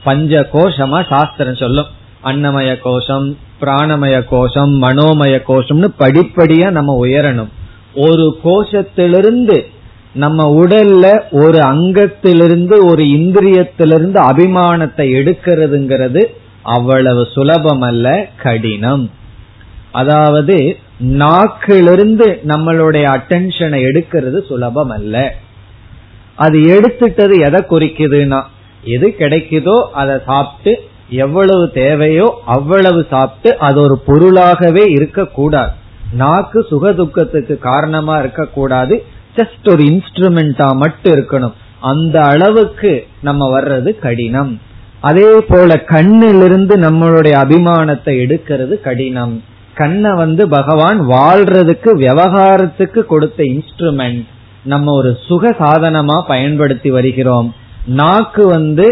[0.03, 1.85] பஞ்ச கோஷமா சாஸ்திரம் சொல்லும்.
[2.23, 7.47] அன்னமய கோஷம் பிராணமய கோஷம் மனோமய கோஷம்னு படிப்படியா நம்ம உயரணும்.
[7.95, 9.65] ஒரு கோஷத்திலிருந்து
[10.13, 16.21] நம்ம உடல்ல ஒரு அங்கத்திலிருந்து ஒரு இந்திரியத்திலிருந்து அபிமானத்தை எடுக்கிறதுங்கிறது
[16.61, 19.09] அவ்வளவு சுலபம் அல்ல கடினம்.
[19.91, 25.35] அதாவது நாக்கிலிருந்து நம்மளுடைய அட்டென்ஷனை எடுக்கிறது சுலபம் அல்ல
[26.35, 28.41] அது எடுத்துட்டது எதை குறிக்குதுன்னா
[28.83, 35.71] எது கிடைக்குதோ அதை சாப்பிட்டு எவ்வளவு தேவையோ அவ்வளவு சாப்பிட்டு அது ஒரு பொருளாகவே இருக்கக்கூடாது.
[36.13, 39.05] நாக்கு சுக துக்கத்துக்கு காரணமா இருக்கக்கூடாது.
[39.35, 41.53] ஜஸ்ட் ஒரு இன்ஸ்ட்ருமெண்டா மட்டும் இருக்கணும்.
[41.79, 44.61] அந்த அளவுக்கு நம்ம வர்றது கடினம்.
[45.01, 49.33] அதே போல கண்ணிலிருந்து நம்மளுடைய அபிமானத்தை எடுக்கிறது கடினம்.
[49.73, 54.21] கண்ணை வந்து பகவான் வாழ்றதுக்கு விவகாரத்துக்கு கொடுத்த இன்ஸ்ட்ருமெண்ட்
[54.63, 57.47] நம்ம ஒரு சுக சாதனமா பயன்படுத்தி வருகிறோம்.
[57.85, 58.85] நாக்கு வந்து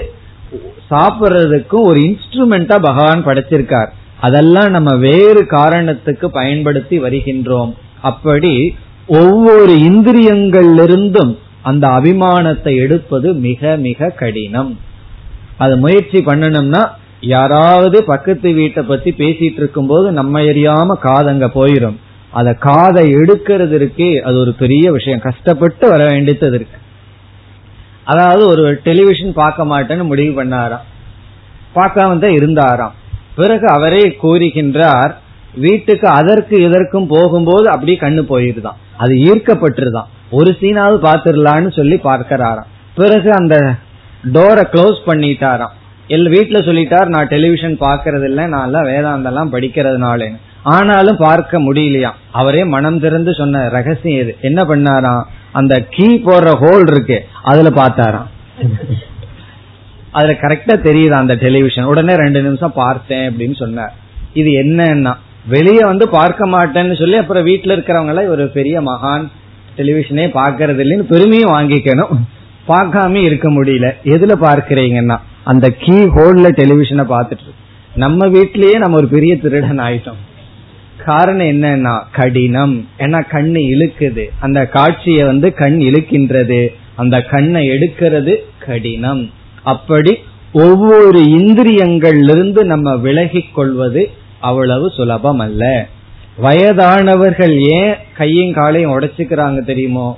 [0.92, 3.92] சாப்பிட்றதுக்கும் ஒரு இன்ஸ்ட்ருமெண்டா பகவான் படைச்சிருக்கார்.
[4.20, 7.72] அதெல்லாம் நம்ம வேறு காரணத்துக்கு பயன்படுத்தி வருகின்றோம்.
[8.02, 8.54] அப்படி
[9.08, 14.72] ஒவ்வொரு இந்திரியங்களிலிருந்தும் அந்த அபிமானத்தை எடுப்பது மிக மிக கடினம்.
[15.60, 16.90] அது முயற்சி பண்ணணும்னா
[17.22, 21.96] யாராவது பக்கத்து வீட்டை பத்தி பேசிட்டு இருக்கும் போது நம்ம எரியாம காதங்க போயிரும்.
[22.32, 25.20] அத காதை எடுக்கிறது இருக்கே அது ஒரு பெரிய விஷயம்.
[25.20, 26.78] கஷ்டப்பட்டு வர வேண்டியது இருக்கு.
[28.04, 30.86] அதாவது ஒரு டெலிவிஷன் பார்க்க மாட்டேன்னு முடிவு பண்ணாராம்.
[31.76, 32.94] பார்க்காம தான் இருந்தாராம்.
[33.36, 35.14] பிறகு அவரே கூறுகின்றார்
[35.56, 38.78] வீட்டுக்கு அதற்கு இதற்கும் போகும்போது அப்படியே கண்ணு போயிருதான்.
[38.98, 40.08] அது ஈர்க்கப்பட்டுருதான்.
[40.32, 42.68] ஒரு சீனாவது பாத்துடலான்னு சொல்லி பார்க்கிறாராம்.
[42.96, 43.76] பிறகு அந்த
[44.36, 45.76] டோரை க்ளோஸ் பண்ணிட்டாராம்.
[46.16, 50.40] எல் வீட்டுல சொல்லிட்டார் நான் டெலிவிஷன் பாக்குறது இல்ல நான் எல்லாம் வேதாந்தெல்லாம் படிக்கிறதுனாலேன்னு.
[50.76, 54.32] ஆனாலும் பார்க்க முடியலையா அவரே மனம் திறந்து சொன்ன ரகசியம் எது?
[54.42, 55.24] என்ன பண்ணாராம்?
[55.60, 57.18] அந்த கீ போடுற ஹோல் இருக்கு
[57.52, 58.30] அதுல பார்த்தாராம்.
[60.18, 63.94] அதுல கரெக்டா தெரியுது அந்த டெலிவிஷன் உடனே ரெண்டு நிமிஷம் பார்த்தேன் அப்படின்னு சொன்னார்.
[64.34, 65.14] இது என்னன்னா
[65.56, 69.26] வெளியே வந்து பார்க்க மாட்டேன்னு சொல்லி அப்புறம் வீட்டுல இருக்கிறவங்க ஒரு பெரிய மகான்
[69.78, 72.14] டெலிவிஷனே பாக்குறது இல்லைன்னு பெருமையும் வாங்கிக்கணும்.
[72.70, 73.92] பார்க்காம இருக்க முடியல.
[74.04, 77.50] எதுல பார்க்கிறீங்கன்னா அந்த கீ ஹோல்ல டெலிவிஷனை பார்த்துட்டு.
[77.96, 80.20] நம்ம வீட்டிலேயே நம்ம ஒரு பெரிய திருடன் ஆயிட்டோம்.
[81.06, 82.88] காரணம் என்னன்னா கடினம்.
[82.98, 84.26] ஏன்னா கண்ணு இழுக்குது.
[84.40, 86.68] அந்த காட்சியை வந்து கண் இழுக்கின்றது.
[86.96, 89.30] அந்த கண்ணை எடுக்கிறது கடினம்.
[89.64, 90.18] அப்படி
[90.54, 94.10] ஒவ்வொரு இந்திரியங்களிலிருந்து நம்ம விலகிக் கொள்வது
[94.40, 95.88] அவ்வளவு சுலபம் அல்ல
[96.42, 100.18] வயதானவர்கள் ஏன் கையும் காலையும் உடைச்சுக்கிறாங்க தெரியுமோ?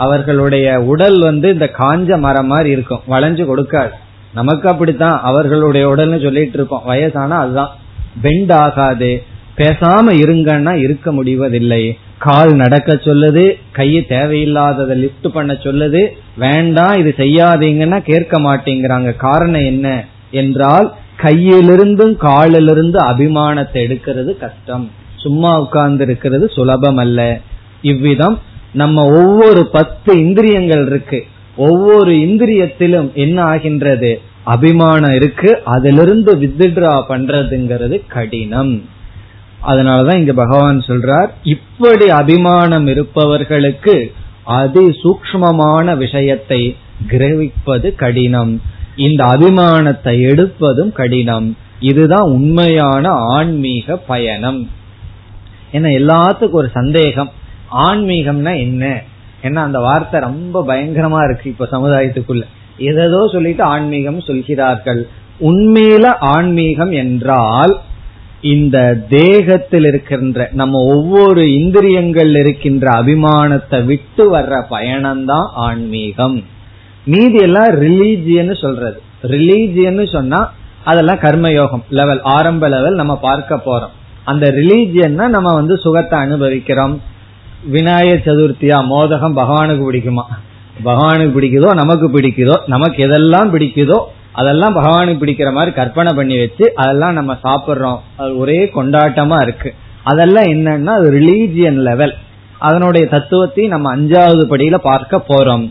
[0.00, 3.00] அவர்களுடைய உடல் வந்து இந்த காஞ்ச மரம் மாதிரி இருக்கும்.
[3.08, 3.90] வளைஞ்சு கொடுக்காது.
[4.34, 5.20] நமக்கு அப்படித்தான்.
[5.22, 6.82] அவர்களுடைய உடல்னு சொல்லிட்டு இருக்கோம்.
[6.86, 7.70] வயசானா அதுதான்.
[8.22, 9.22] பெண்ட் ஆகாது.
[9.56, 11.98] பேசாம இருங்கன்னா இருக்க முடிவதில்லை.
[12.18, 13.52] கால் நடக்க சொல்லுது.
[13.72, 16.08] கையை தேவையில்லாததை லிப்ட் பண்ண சொல்லுது.
[16.36, 19.16] வேண்டாம் இது செய்யாதீங்கன்னா கேட்க மாட்டேங்கிறாங்க.
[19.16, 20.92] காரணம் என்ன என்றால்
[21.22, 24.90] கையிலிருந்தும் காலிலிருந்து அபிமானத்தை எடுக்கிறது கஷ்டம்.
[25.16, 27.38] சும்மா உட்கார்ந்து இருக்கிறது சுலபம் அல்ல
[27.82, 28.38] இவ்விதம்
[28.72, 31.24] நம்ம ஒவ்வொரு பத்து இந்திரியங்கள் இருக்கு.
[31.56, 34.20] ஒவ்வொரு இந்திரியத்திலும் என்ன ஆகின்றது?
[34.44, 35.60] அபிமானம் இருக்கு.
[35.64, 38.88] அதிலிருந்து வித்ட்ரா பண்றதுங்கிறது கடினம்.
[39.66, 44.12] அதனாலதான் இங்க பகவான் சொல்றார் இப்படி அபிமானம் இருப்பவர்களுக்கு
[44.44, 46.76] அதி சூக்மமான விஷயத்தை
[47.08, 48.62] கிரகிப்பது கடினம்.
[48.96, 51.56] இந்த அபிமானத்தை எடுப்பதும் கடினம்.
[51.80, 54.70] இதுதான் உண்மையான ஆன்மீக பயணம்.
[55.72, 57.30] ஏன்னா எல்லாத்துக்கும் ஒரு சந்தேகம்.
[57.70, 59.02] ஆன்மீகம்னா என்ன?
[59.42, 62.44] ஏன்னா அந்த வார்த்தை ரொம்ப பயங்கரமா இருக்கு இப்ப சமுதாயத்துக்குள்ள.
[62.76, 65.08] எதோ சொல்லிட்டு ஆன்மீகம் சொல்கிறார்கள்.
[65.40, 67.78] உண்மையில ஆன்மீகம் என்றால்
[68.40, 76.44] இந்த தேகத்தில் இருக்கின்ற நம்ம ஒவ்வொரு இந்திரியங்கள் இருக்கின்ற அபிமானத்தை விட்டு வர்ற பயணம்தான் ஆன்மீகம்.
[77.04, 79.02] மீதி எல்லாம் ரிலீஜியன் சொல்றது.
[79.22, 80.52] ரிலீஜியன் சொன்னா
[80.84, 83.94] அதெல்லாம் கர்மயோகம் லெவல் ஆரம்ப லெவல் நம்ம பார்க்க போறோம்.
[84.24, 87.00] அந்த ரிலீஜியன்னா நம்ம வந்து சுகத்தை அனுபவிக்கிறோம்.
[87.74, 88.76] விநாயகர் சதுர்த்தியா?
[88.92, 90.24] மோதகம் பகவானுக்கு பிடிக்குமா?
[90.84, 93.98] பகவானுக்கு பிடிக்குதோ நமக்கு பிடிக்குதோ நமக்கு எதெல்லாம் பிடிக்குதோ
[94.32, 97.98] அதெல்லாம் பகவானுக்கு பிடிக்கிற மாதிரி கற்பனை பண்ணி வச்சு அதெல்லாம் நம்ம சாப்பிடுறோம்.
[98.16, 99.70] அது ஒரே கொண்டாட்டமா இருக்கு.
[100.02, 102.14] அதெல்லாம் என்னன்னா அது ரிலீஜியன் லெவல்
[102.58, 105.66] அதனுடைய தத்துவத்தையும் நம்ம அஞ்சாவது படியில பார்க்க போறோம்.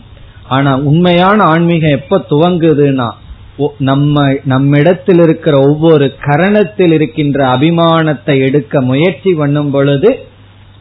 [0.48, 3.08] ஆனா உண்மையான ஆன்மீகம் எப்ப துவங்குதுன்னா
[3.78, 10.10] நம்ம நம்மிடத்தில் இருக்கிற ஒவ்வொரு கரணத்தில் இருக்கின்ற அபிமானத்தை எடுக்க முயற்சி பண்ணும் பொழுது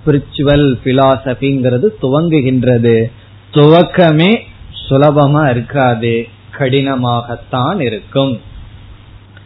[0.06, 3.12] ஸ்பிரிச்சுவல் பிலாசபிங்கிறது துவங்குகின்றது.
[3.54, 4.40] துவக்கமே
[4.90, 6.28] சுலபமா இருக்காது.
[6.58, 8.42] கடினமாகத்தான் இருக்கும்.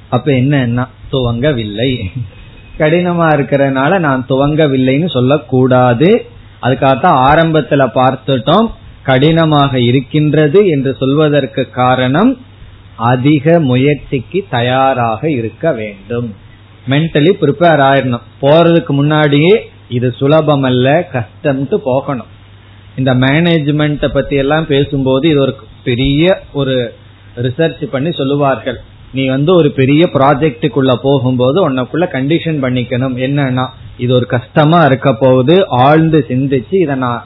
[0.10, 2.04] அப்ப என்ன துவங்கவில்லை.
[2.78, 6.26] கடினமா இருக்கிறதுனால நான் துவங்கவில்லைன்னு சொல்லக்கூடாது.
[6.62, 8.72] அதுக்காகத்தான் ஆரம்பத்துல பார்த்துட்டோம்.
[9.04, 12.38] கடினமாக இருக்கின்றது என்று சொல்வதற்கு காரணம்
[12.95, 16.36] அதிக முயற்சிக்கு தயாராக இருக்க வேண்டும்.
[16.89, 18.22] மென்டலி ப்ரிப்பேர் ஆயிடணும்.
[18.41, 22.31] போறதுக்கு முன்னாடியே இது சுலபம் அல்ல கஷ்டம்ட்டு போகணும்.
[22.99, 25.53] இந்த மேனேஜ்மெண்ட் பத்தி எல்லாம் பேசும்போது இது ஒரு
[25.87, 26.23] பெரிய
[26.53, 26.75] ஒரு
[27.45, 28.79] ரிசர்ச் பண்ணி சொல்லுவார்கள்.
[29.13, 33.15] நீ வந்து ஒரு பெரிய ப்ராஜெக்டுக்குள்ள போகும்போது உன்னக்குள்ள கண்டிஷன் பண்ணிக்கணும்.
[33.25, 33.65] என்னன்னா
[33.97, 37.21] இது ஒரு கஷ்டமா இருக்க போகுது ஆழ்ந்து சிந்திச்சு இதை நான்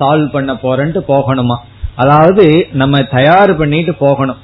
[0.00, 1.56] சால்வ் பண்ண போறேன்ட்டு போகணுமா?
[2.02, 2.44] அதாவது
[2.80, 4.40] நம்ம தயார் பண்ணிட்டு போகணும்.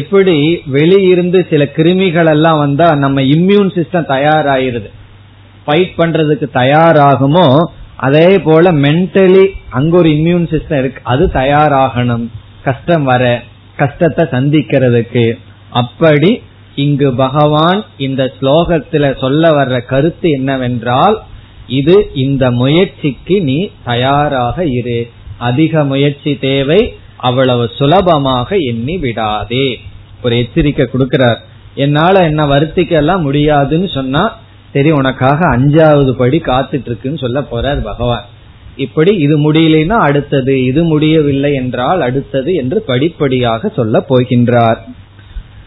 [0.00, 0.36] எப்படி
[0.72, 4.88] வெளியிருந்து சில கிருமிகள் எல்லாம் வந்தா நம்ம இம்யூன் சிஸ்டம் தயாராயிருது.
[5.66, 7.58] ஃபைட் பண்றதுக்கு தயாராகுமோ
[7.96, 11.00] அதே போல மென்டலி அங்க ஒரு இம்யூன் சிஸ்டம் இருக்கு.
[11.02, 12.26] அது தயாராகணும்.
[12.62, 13.42] கஷ்டம் வர
[13.76, 15.38] கஷ்டத்தை சந்திக்கிறதுக்கு.
[15.70, 16.42] அப்படி
[16.74, 21.22] இங்கு பகவான் இந்த ஸ்லோகத்துல சொல்ல வர்ற கருத்து என்னவென்றால்
[21.66, 25.10] இது இந்த முயற்சிக்கு நீ தயாராக இரு.
[25.38, 29.78] அதிக முயற்சி தேவை அவ்வளவு சுலபமாக எண்ணி விடாதே.
[30.22, 31.36] ஒரு எச்சரிக்கை கொடுக்கிறார்.
[31.74, 34.38] என்னால என்ன வருத்திக்கெல்லாம் முடியாதுன்னு சொன்னா
[34.76, 38.24] சரி உனக்காக அஞ்சாவது படி காத்துட்டு இருக்குன்னு சொல்ல போறார் பகவான்.
[38.76, 44.80] இப்படி இது முடியலைன்னா அடுத்தது இது முடியவில்லை என்றால் அடுத்தது என்று படிப்படியாக சொல்ல போகின்றார்.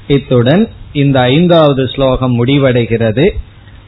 [0.08, 3.26] இத்துடன் இந்த ஐந்தாவது ஸ்லோகம் முடிவடைகிறது.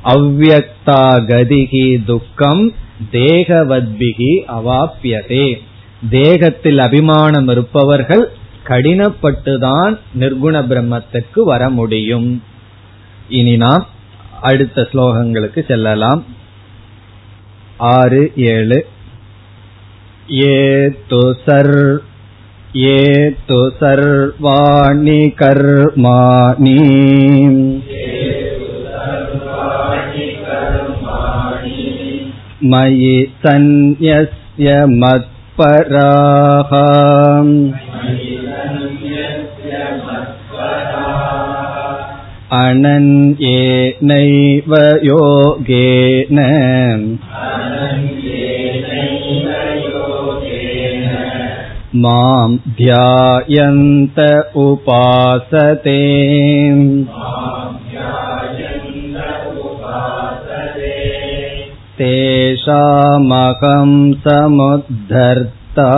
[0.05, 2.63] அவ்வக்தா கதிகி துக்கம்
[3.11, 5.45] தேகவத்பிகி அவாப்பியதே
[6.09, 8.25] தேகத்தில் அபிமானம் இருப்பவர்கள்
[8.67, 12.43] கடினப்பட்டுதான் நிர்குண பிரம்மத்துக்கு வர முடியும்.
[13.29, 13.85] இனி நாம்
[14.48, 16.22] அடுத்த ஸ்லோகங்களுக்கு செல்லலாம்
[17.94, 18.80] ஆறு ஏழு
[20.42, 20.60] ஏ
[21.10, 21.74] து சர்
[22.76, 23.04] ये
[23.48, 26.74] तु सर्वाणि कर्माणि
[32.72, 33.14] मयि
[33.44, 36.72] सन्न्यस्य मत्पराः
[42.52, 46.38] अनन्येनैव योगेन
[52.04, 54.20] मां ध्यायन्त
[54.56, 55.98] उपासते
[61.98, 63.92] तेषामहं
[64.26, 65.90] समुद्धर्ता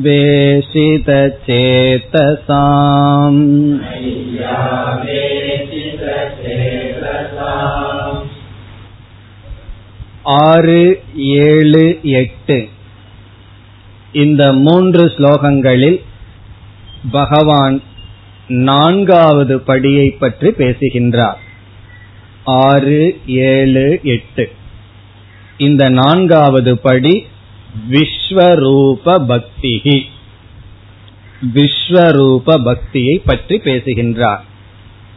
[0.05, 1.31] वेशितचेतसाम्
[10.38, 10.82] ஆறு
[11.16, 12.58] ஏழு எட்டு.
[14.14, 16.00] இந்த மூன்று ஸ்லோகங்களில்
[17.12, 17.82] பகவான்
[18.48, 21.40] நான்காவது படியை பற்றி பேசுகின்றார்.
[22.44, 24.52] ஆறு ஏழு எட்டு.
[25.58, 27.26] இந்த நான்காவது படி
[27.90, 29.98] விஸ்வரூப பக்திகி
[31.54, 34.44] விஸ்வரூப பக்தியை பற்றி பேசுகின்றார்.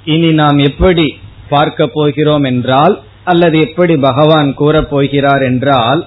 [0.05, 1.07] இனி நாம் எப்படி
[1.49, 6.01] பார்க்க போகிறோம் என்றால் அல்லது எப்படி பகவான் கூறப் போகிறார் என்றால்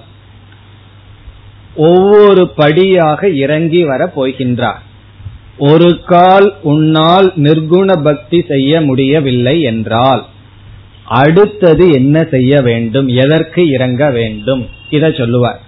[1.76, 4.80] ஒவ்வொரு படியாக இறங்கி வர போகின்றார்.
[5.58, 10.22] ஒரு கால் உன்னால் நிர்குண பக்தி செய்ய முடியவில்லை என்றால்
[11.20, 15.60] அடுத்தது என்ன செய்ய வேண்டும் எதற்கு இறங்க வேண்டும் இதை சொல்லுவார்.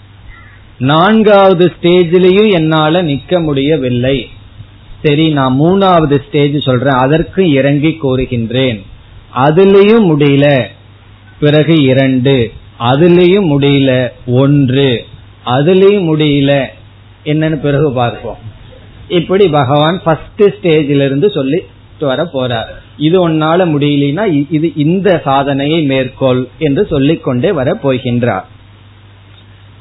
[0.79, 4.17] நான்காவது ஸ்டேஜிலையும் என்னால நிக்க முடியவில்லை.
[5.03, 8.81] சரி நான் மூணாவது ஸ்டேஜ் சொல்றேன் அதற்கு இறங்கி கோருகின்றேன்
[9.47, 10.47] அதுலயும் முடியல.
[11.41, 12.53] பிறகு இரண்டு.
[12.81, 15.05] அதுலேயும் முடியல ஒன்று.
[15.47, 16.65] அதுலேயும் முடியல
[17.25, 18.37] என்னன்னு பிறகு பார்ப்போம்.
[19.09, 21.63] இப்படி பகவான் ஃபர்ஸ்ட் ஸ்டேஜில இருந்து சொல்லி
[22.01, 22.67] வர போறார்.
[22.97, 28.45] இது ஒன்னால முடியலனா இது இந்த சாதனையை மேற்கொள் என்று சொல்லிக்கொண்டே வர போகின்றார்.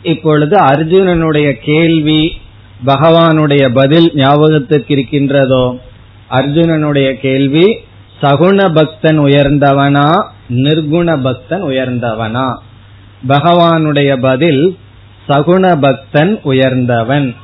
[0.03, 2.37] இப்பொழுது அர்ஜுனனுடைய கேள்வி
[2.85, 5.77] பகவானுடைய பதில் ஞாபகத்திற்கு இருக்கின்றதோ?
[6.31, 7.77] அர்ஜுனனுடைய கேள்வி
[8.21, 10.27] சகுண பக்தன் உயர்ந்தவனா?
[10.49, 12.57] நிர்குண பக்தன் உயர்ந்தவனா?
[13.27, 14.77] பகவானுடைய பதில்
[15.27, 17.35] சகுண பக்தன் உயர்ந்தவன்.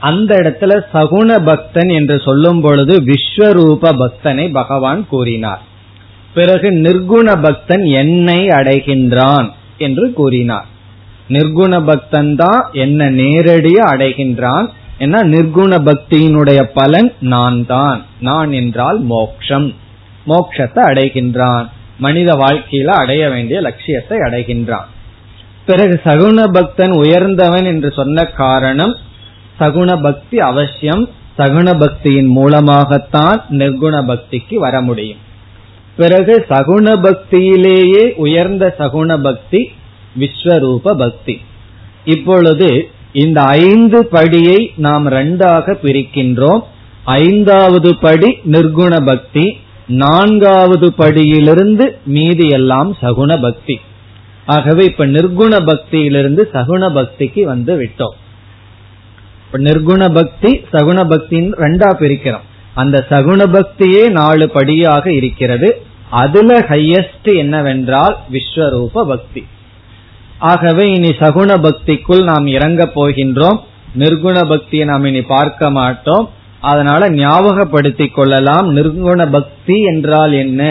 [0.00, 5.62] அந்த இடத்துல சகுண பக்தன் என்று சொல்லும் பொழுது விஸ்வரூப பக்தனை பகவான் கூறினார்.
[6.34, 10.66] பிறகு நிர்குண பக்தன் என்னை அடைகின்றான் என்று கூறினார்.
[11.28, 14.66] நிர்குண பக்தன் தான் என்ன நேரடியாக அடைகின்றான்.
[14.98, 18.04] ஏன்னா நிர்குண பக்தியினுடைய பலன் நான் தான்.
[18.20, 19.74] நான் என்றால் மோக்ஷம்.
[20.26, 21.68] மோக்ஷத்தை அடைகின்றான்.
[21.98, 24.84] மனித வாழ்க்கையில அடைய வேண்டிய லட்சியத்தை அடைகின்றான்.
[25.66, 28.96] பிறகு சகுண பக்தன் உயர்ந்தவன் என்று சொன்ன காரணம்
[29.60, 31.08] சகுண பக்தி அவசியம்.
[31.38, 35.18] சகுண பக்தியின் மூலமாகத்தான் நிர்குண பக்திக்கு வர முடியும்.
[35.96, 39.70] பிறகு சகுண பக்தியிலேயே உயர்ந்த சகுண பக்தி
[40.18, 41.40] விஸ்வரூப பக்தி.
[42.04, 46.60] இப்பொழுது இந்த ஐந்து படியை நாம் ரெண்டாக பிரிக்கின்றோம்.
[47.04, 53.80] ஐந்தாவது படி நிர்குண பக்தி நான்காவது படியிலிருந்து மீதி எல்லாம் சகுண பக்தி.
[54.46, 58.14] ஆகவே இப்ப நிர்குண பக்தியிலிருந்து சகுண பக்திக்கு வந்து விட்டோம்.
[59.46, 62.40] இப்ப நிர்குண பக்தி சகுண பக்தின்னு ரெண்டா பிரிக்கிறோம்.
[62.74, 65.82] அந்த சகுண பக்தியே நாலு படியாக இருக்கிறது.
[66.10, 69.46] அதுல ஹையஸ்ட் என்னவென்றால் விஸ்வரூப பக்தி.
[70.38, 73.60] ஆகவே இனி சகுண பக்திக்குள் நாம் இறங்க போகின்றோம்.
[73.98, 76.30] நிர்குண பக்தியை நாம் இனி பார்க்க மாட்டோம்.
[76.70, 78.66] அதனால ஞாபகப்படுத்திக் கொள்ளலாம்.
[78.76, 80.62] நிர்குண பக்தி என்றால் என்ன?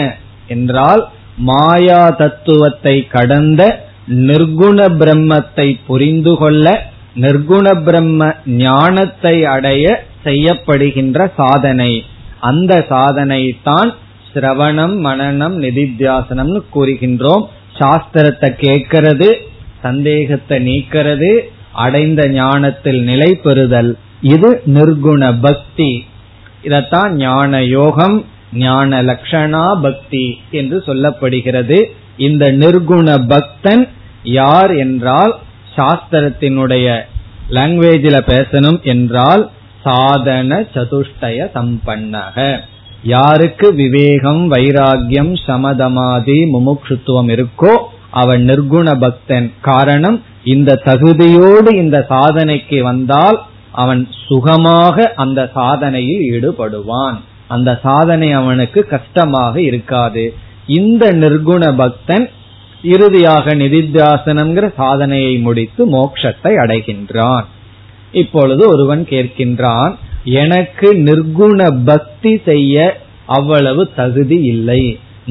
[0.46, 1.02] என்றால்
[1.48, 3.62] மாயா தத்துவத்தை கடந்த
[4.28, 6.66] நிர்குண பிரம்மத்தை புரிந்து கொள்ள
[7.16, 8.20] நிர்குண பிரம்ம
[8.62, 9.84] ஞானத்தை அடைய
[10.24, 11.92] செய்யப்படுகின்ற சாதனை.
[12.40, 13.90] அந்த சாதனை தான்
[14.30, 17.44] சிரவணம் மனநம் நிதித்தியாசனம்னு கூறுகின்றோம்.
[17.78, 19.28] சாஸ்திரத்தை கேட்கிறது
[19.82, 21.30] சந்தேகத்தை நீக்கிறது
[21.84, 23.92] அடைந்த ஞானத்தில் நிலை பெறுதல்.
[24.20, 26.04] இது நிர்குண பக்தி.
[26.62, 31.84] இதத்தான் ஞான யோகம் ஞான லட்சணா பக்தி என்று சொல்லப்படுகிறது.
[32.16, 33.88] இந்த நிர்குண பக்தன்
[34.22, 35.34] யார் என்றால்
[35.76, 37.00] சாஸ்திரத்தினுடைய
[37.50, 39.50] லாங்குவேஜில் பேசணும் என்றால்
[39.82, 42.60] சாதன சதுஷ்டய சம்பன்னக.
[43.02, 47.76] யாருக்கு விவேகம் வைராகியம் சமதமாதி முமுட்சுத்துவம் இருக்கோ
[48.10, 49.52] அவன் நிர்குண பக்தன்.
[49.60, 53.42] காரணம் இந்த தகுதியோடு இந்த சாதனைக்கு வந்தால்
[53.74, 57.18] அவன் சுகமாக அந்த சாதனையில் ஈடுபடுவான்.
[57.54, 60.24] அந்த சாதனை அவனுக்கு கஷ்டமாக இருக்காது.
[60.78, 62.26] இந்த நிர்குண பக்தன்
[62.92, 67.46] இறுதியாக நிதித்தியாசனம்ங்கிற சாதனையை முடித்து மோட்சத்தை அடைகின்றான்.
[68.12, 69.94] இப்பொழுது ஒருவன் கேட்கின்றான்
[70.42, 72.84] எனக்கு நிர்குண பக்தி செய்ய
[73.38, 74.82] அவ்வளவு தகுதி இல்லை.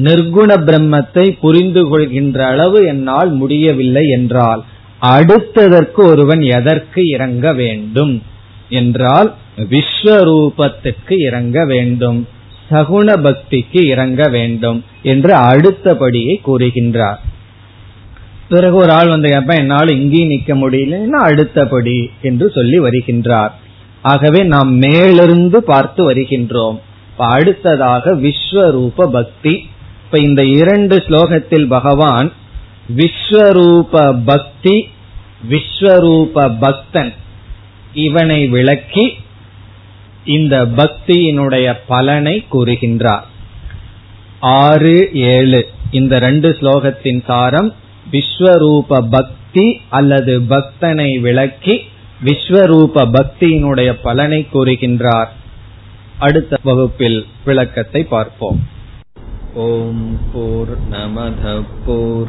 [0.06, 4.62] நிர்குண பிரம்மத்தை புரிந்து கொள்கின்ற அளவு என்னால் முடியவில்லை என்றால்
[5.14, 8.14] அடுத்ததற்கு ஒருவன் எதற்கு இறங்க வேண்டும்?
[8.74, 9.28] என்றால்
[9.72, 12.20] விஸ்வரூபத்துக்கு இறங்க வேண்டும்.
[12.70, 14.78] சகுண பக்திக்கு இறங்க வேண்டும்
[15.12, 17.20] என்று அடுத்தபடியை கூறுகின்றார்.
[18.48, 23.52] பிறகு ஒரு ஆள் வந்து கேப்ப என்னால் இங்கேயும் நிக்க முடியலன்னா அடுத்தபடி என்று சொல்லி வருகின்றார்.
[24.12, 26.78] ஆகவே நாம் மேலிருந்து பார்த்து வருகின்றோம்.
[27.34, 29.54] அடுத்ததாக விஸ்வரூப பக்தி
[30.04, 32.28] இப்ப இந்த இரண்டு ஸ்லோகத்தில் பகவான்
[32.96, 34.76] விஸ்வரூப பக்தி
[35.50, 37.12] விஸ்வரூப பக்தன்
[37.94, 39.12] இவனை விளக்கி
[40.24, 43.22] இந்த பக்தியினுடைய பலனை கூறுகின்றார்.
[44.40, 45.68] ஆறு ஏழு.
[45.90, 47.74] இந்த ரெண்டு ஸ்லோகத்தின் சாரம்
[48.12, 51.80] விஸ்வரூப பக்தி அல்லது பக்தனை விளக்கி
[52.24, 55.28] விஸ்வரூப பக்தியினுடைய பலனை கூறுகின்றார்.
[56.18, 58.68] அடுத்த வகுப்பில் விளக்கத்தை பார்ப்போம்.
[59.54, 62.28] ஓம் போர் நமத போர்